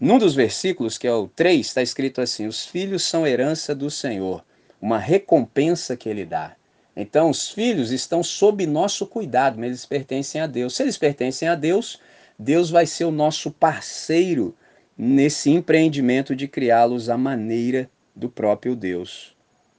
Num 0.01 0.19
dos 0.19 0.35
versículos, 0.35 0.99
que 0.99 1.07
é 1.07 1.13
o 1.13 1.29
3, 1.29 1.65
está 1.65 1.83
escrito 1.83 2.21
assim: 2.21 2.49
Os 2.49 2.67
filhos 2.67 3.05
são 3.05 3.25
herança 3.25 3.77
do 3.77 3.89
Senhor, 3.89 4.45
uma 4.81 4.99
recompensa 4.99 5.97
que 5.97 6.09
Ele 6.09 6.25
dá. 6.25 6.58
Então, 7.01 7.31
os 7.31 7.49
filhos 7.51 7.93
estão 7.93 8.25
sob 8.25 8.67
nosso 8.67 9.07
cuidado, 9.07 9.57
mas 9.57 9.69
eles 9.69 9.87
pertencem 9.87 10.41
a 10.41 10.47
Deus. 10.49 10.75
Se 10.75 10.83
eles 10.83 10.99
pertencem 10.99 11.47
a 11.47 11.55
Deus, 11.55 12.01
Deus 12.37 12.71
vai 12.71 12.87
ser 12.87 13.05
o 13.05 13.13
nosso 13.13 13.53
parceiro 13.53 14.55
nesse 14.97 15.49
empreendimento 15.49 16.35
de 16.35 16.49
criá-los 16.49 17.09
à 17.09 17.17
maneira 17.17 17.89
do 18.17 18.29
próprio 18.29 18.75
Deus. 18.75 19.37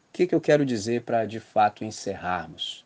O 0.09 0.13
que, 0.13 0.27
que 0.27 0.33
eu 0.33 0.39
quero 0.39 0.65
dizer 0.65 1.01
para 1.01 1.25
de 1.25 1.41
fato 1.41 1.83
encerrarmos? 1.83 2.85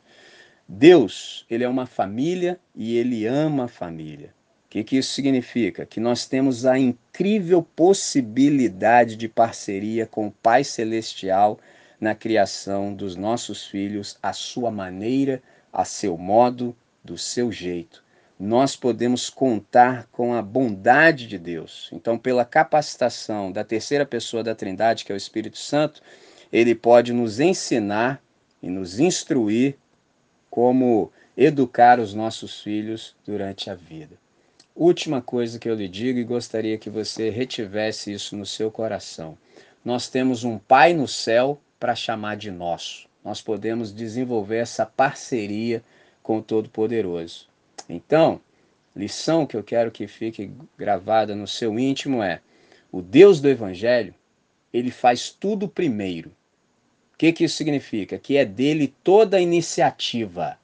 Deus, 0.68 1.46
ele 1.48 1.64
é 1.64 1.70
uma 1.70 1.86
família 1.86 2.60
e 2.76 2.98
ele 2.98 3.28
ama 3.28 3.66
a 3.66 3.68
família 3.68 4.34
que, 4.74 4.84
que 4.84 4.98
isso 4.98 5.14
significa? 5.14 5.86
Que 5.86 6.00
nós 6.00 6.26
temos 6.26 6.66
a 6.66 6.80
incrível 6.80 7.62
possibilidade 7.62 9.16
de 9.16 9.28
parceria 9.28 10.08
com 10.08 10.26
o 10.26 10.32
Pai 10.32 10.64
Celestial 10.64 11.60
na 12.04 12.14
criação 12.14 12.94
dos 12.94 13.16
nossos 13.16 13.66
filhos, 13.66 14.18
à 14.22 14.34
sua 14.34 14.70
maneira, 14.70 15.42
a 15.72 15.86
seu 15.86 16.18
modo, 16.18 16.76
do 17.02 17.18
seu 17.18 17.50
jeito. 17.50 18.04
Nós 18.38 18.76
podemos 18.76 19.30
contar 19.30 20.06
com 20.12 20.34
a 20.34 20.42
bondade 20.42 21.26
de 21.26 21.40
Deus. 21.40 21.90
Então, 21.94 22.18
pela 22.18 22.44
capacitação 22.44 23.54
da 23.54 23.64
terceira 23.64 24.06
pessoa 24.06 24.44
da 24.44 24.54
Trindade, 24.54 25.06
que 25.06 25.14
é 25.14 25.16
o 25.16 25.18
Espírito 25.18 25.58
Santo, 25.58 26.02
ele 26.52 26.76
pode 26.76 27.14
nos 27.14 27.40
ensinar 27.40 28.22
e 28.62 28.70
nos 28.70 29.00
instruir 29.00 29.78
como 30.50 31.10
educar 31.38 32.02
os 32.02 32.14
nossos 32.14 32.62
filhos 32.62 33.16
durante 33.26 33.70
a 33.70 33.76
vida. 33.76 34.18
Última 34.76 35.22
coisa 35.22 35.58
que 35.58 35.70
eu 35.70 35.76
lhe 35.76 35.88
digo 35.88 36.20
e 36.20 36.24
gostaria 36.26 36.78
que 36.78 36.90
você 36.90 37.30
retivesse 37.30 38.12
isso 38.12 38.36
no 38.36 38.46
seu 38.46 38.70
coração. 38.70 39.38
Nós 39.86 40.10
temos 40.10 40.44
um 40.44 40.58
Pai 40.58 40.94
no 40.94 41.08
céu 41.08 41.62
para 41.84 41.96
chamar 41.96 42.38
de 42.38 42.50
nosso. 42.50 43.10
Nós 43.26 43.42
podemos 43.42 43.94
desenvolver 43.94 44.56
essa 44.56 44.86
parceria 44.86 45.84
com 46.22 46.38
o 46.38 46.42
Todo-Poderoso. 46.42 47.50
Então, 47.90 48.40
lição 48.96 49.46
que 49.46 49.58
eu 49.58 49.62
quero 49.62 49.92
que 49.92 50.08
fique 50.08 50.50
gravada 50.78 51.36
no 51.36 51.46
seu 51.46 51.78
íntimo 51.78 52.24
é: 52.24 52.40
o 52.90 53.02
Deus 53.02 53.42
do 53.42 53.50
Evangelho, 53.50 54.16
ele 54.74 54.92
faz 54.92 55.30
tudo 55.30 55.68
primeiro. 55.68 56.30
O 57.14 57.18
que, 57.18 57.34
que 57.34 57.44
isso 57.44 57.58
significa? 57.58 58.18
Que 58.18 58.38
é 58.38 58.46
dele 58.46 58.96
toda 59.04 59.36
a 59.36 59.42
iniciativa. 59.42 60.58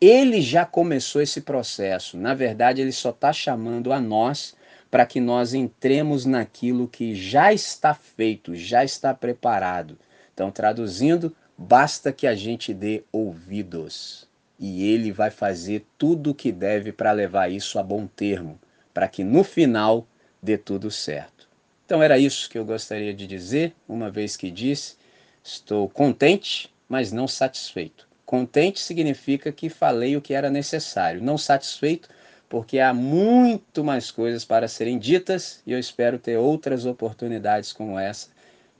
Ele 0.00 0.40
já 0.40 0.64
começou 0.64 1.20
esse 1.20 1.42
processo. 1.42 2.16
Na 2.16 2.32
verdade, 2.32 2.80
ele 2.80 2.92
só 2.92 3.10
está 3.10 3.30
chamando 3.30 3.92
a 3.92 4.00
nós 4.00 4.56
para 4.90 5.04
que 5.04 5.20
nós 5.20 5.52
entremos 5.52 6.24
naquilo 6.24 6.88
que 6.88 7.14
já 7.14 7.52
está 7.52 7.92
feito, 7.92 8.54
já 8.54 8.82
está 8.82 9.12
preparado. 9.12 9.98
Então, 10.34 10.50
traduzindo, 10.50 11.34
basta 11.56 12.12
que 12.12 12.26
a 12.26 12.34
gente 12.34 12.72
dê 12.72 13.04
ouvidos. 13.12 14.28
E 14.58 14.88
ele 14.88 15.12
vai 15.12 15.30
fazer 15.30 15.84
tudo 15.98 16.30
o 16.30 16.34
que 16.34 16.52
deve 16.52 16.92
para 16.92 17.12
levar 17.12 17.50
isso 17.50 17.78
a 17.78 17.82
bom 17.82 18.06
termo, 18.06 18.58
para 18.94 19.08
que 19.08 19.24
no 19.24 19.44
final 19.44 20.06
dê 20.42 20.56
tudo 20.56 20.90
certo. 20.90 21.48
Então, 21.84 22.02
era 22.02 22.18
isso 22.18 22.48
que 22.48 22.58
eu 22.58 22.64
gostaria 22.64 23.12
de 23.12 23.26
dizer, 23.26 23.74
uma 23.88 24.10
vez 24.10 24.36
que 24.36 24.50
disse, 24.50 24.96
estou 25.42 25.88
contente, 25.88 26.72
mas 26.88 27.12
não 27.12 27.26
satisfeito. 27.28 28.08
Contente 28.24 28.80
significa 28.80 29.52
que 29.52 29.68
falei 29.68 30.16
o 30.16 30.22
que 30.22 30.32
era 30.32 30.48
necessário. 30.48 31.22
Não 31.22 31.36
satisfeito, 31.36 32.08
porque 32.48 32.78
há 32.78 32.94
muito 32.94 33.82
mais 33.82 34.10
coisas 34.10 34.44
para 34.44 34.68
serem 34.68 34.98
ditas 34.98 35.62
e 35.66 35.72
eu 35.72 35.78
espero 35.78 36.18
ter 36.18 36.36
outras 36.36 36.86
oportunidades 36.86 37.72
como 37.72 37.98
essa 37.98 38.28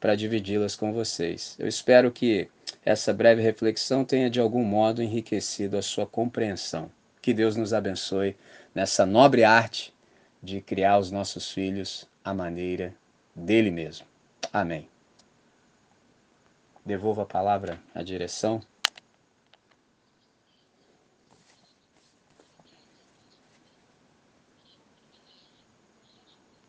para 0.03 0.17
dividi-las 0.17 0.75
com 0.75 0.93
vocês. 0.93 1.55
Eu 1.61 1.69
espero 1.69 2.11
que 2.11 2.51
essa 2.85 3.15
breve 3.15 3.41
reflexão 3.41 4.05
tenha 4.05 4.29
de 4.29 4.41
algum 4.41 4.65
modo 4.65 5.01
enriquecido 5.01 5.79
a 5.79 5.83
sua 5.83 6.05
compreensão. 6.05 6.91
Que 7.23 7.33
Deus 7.33 7.55
nos 7.55 7.73
abençoe 7.73 8.37
nessa 8.75 9.07
nobre 9.07 9.45
arte 9.45 9.95
de 10.43 10.61
criar 10.61 10.99
os 10.99 11.13
nossos 11.13 11.53
filhos 11.53 12.05
à 12.25 12.35
maneira 12.35 12.93
dele 13.33 13.71
mesmo. 13.71 14.05
Amém. 14.53 14.89
Devolvo 16.85 17.21
a 17.21 17.27
palavra 17.27 17.79
à 17.95 18.03
direção. 18.03 18.61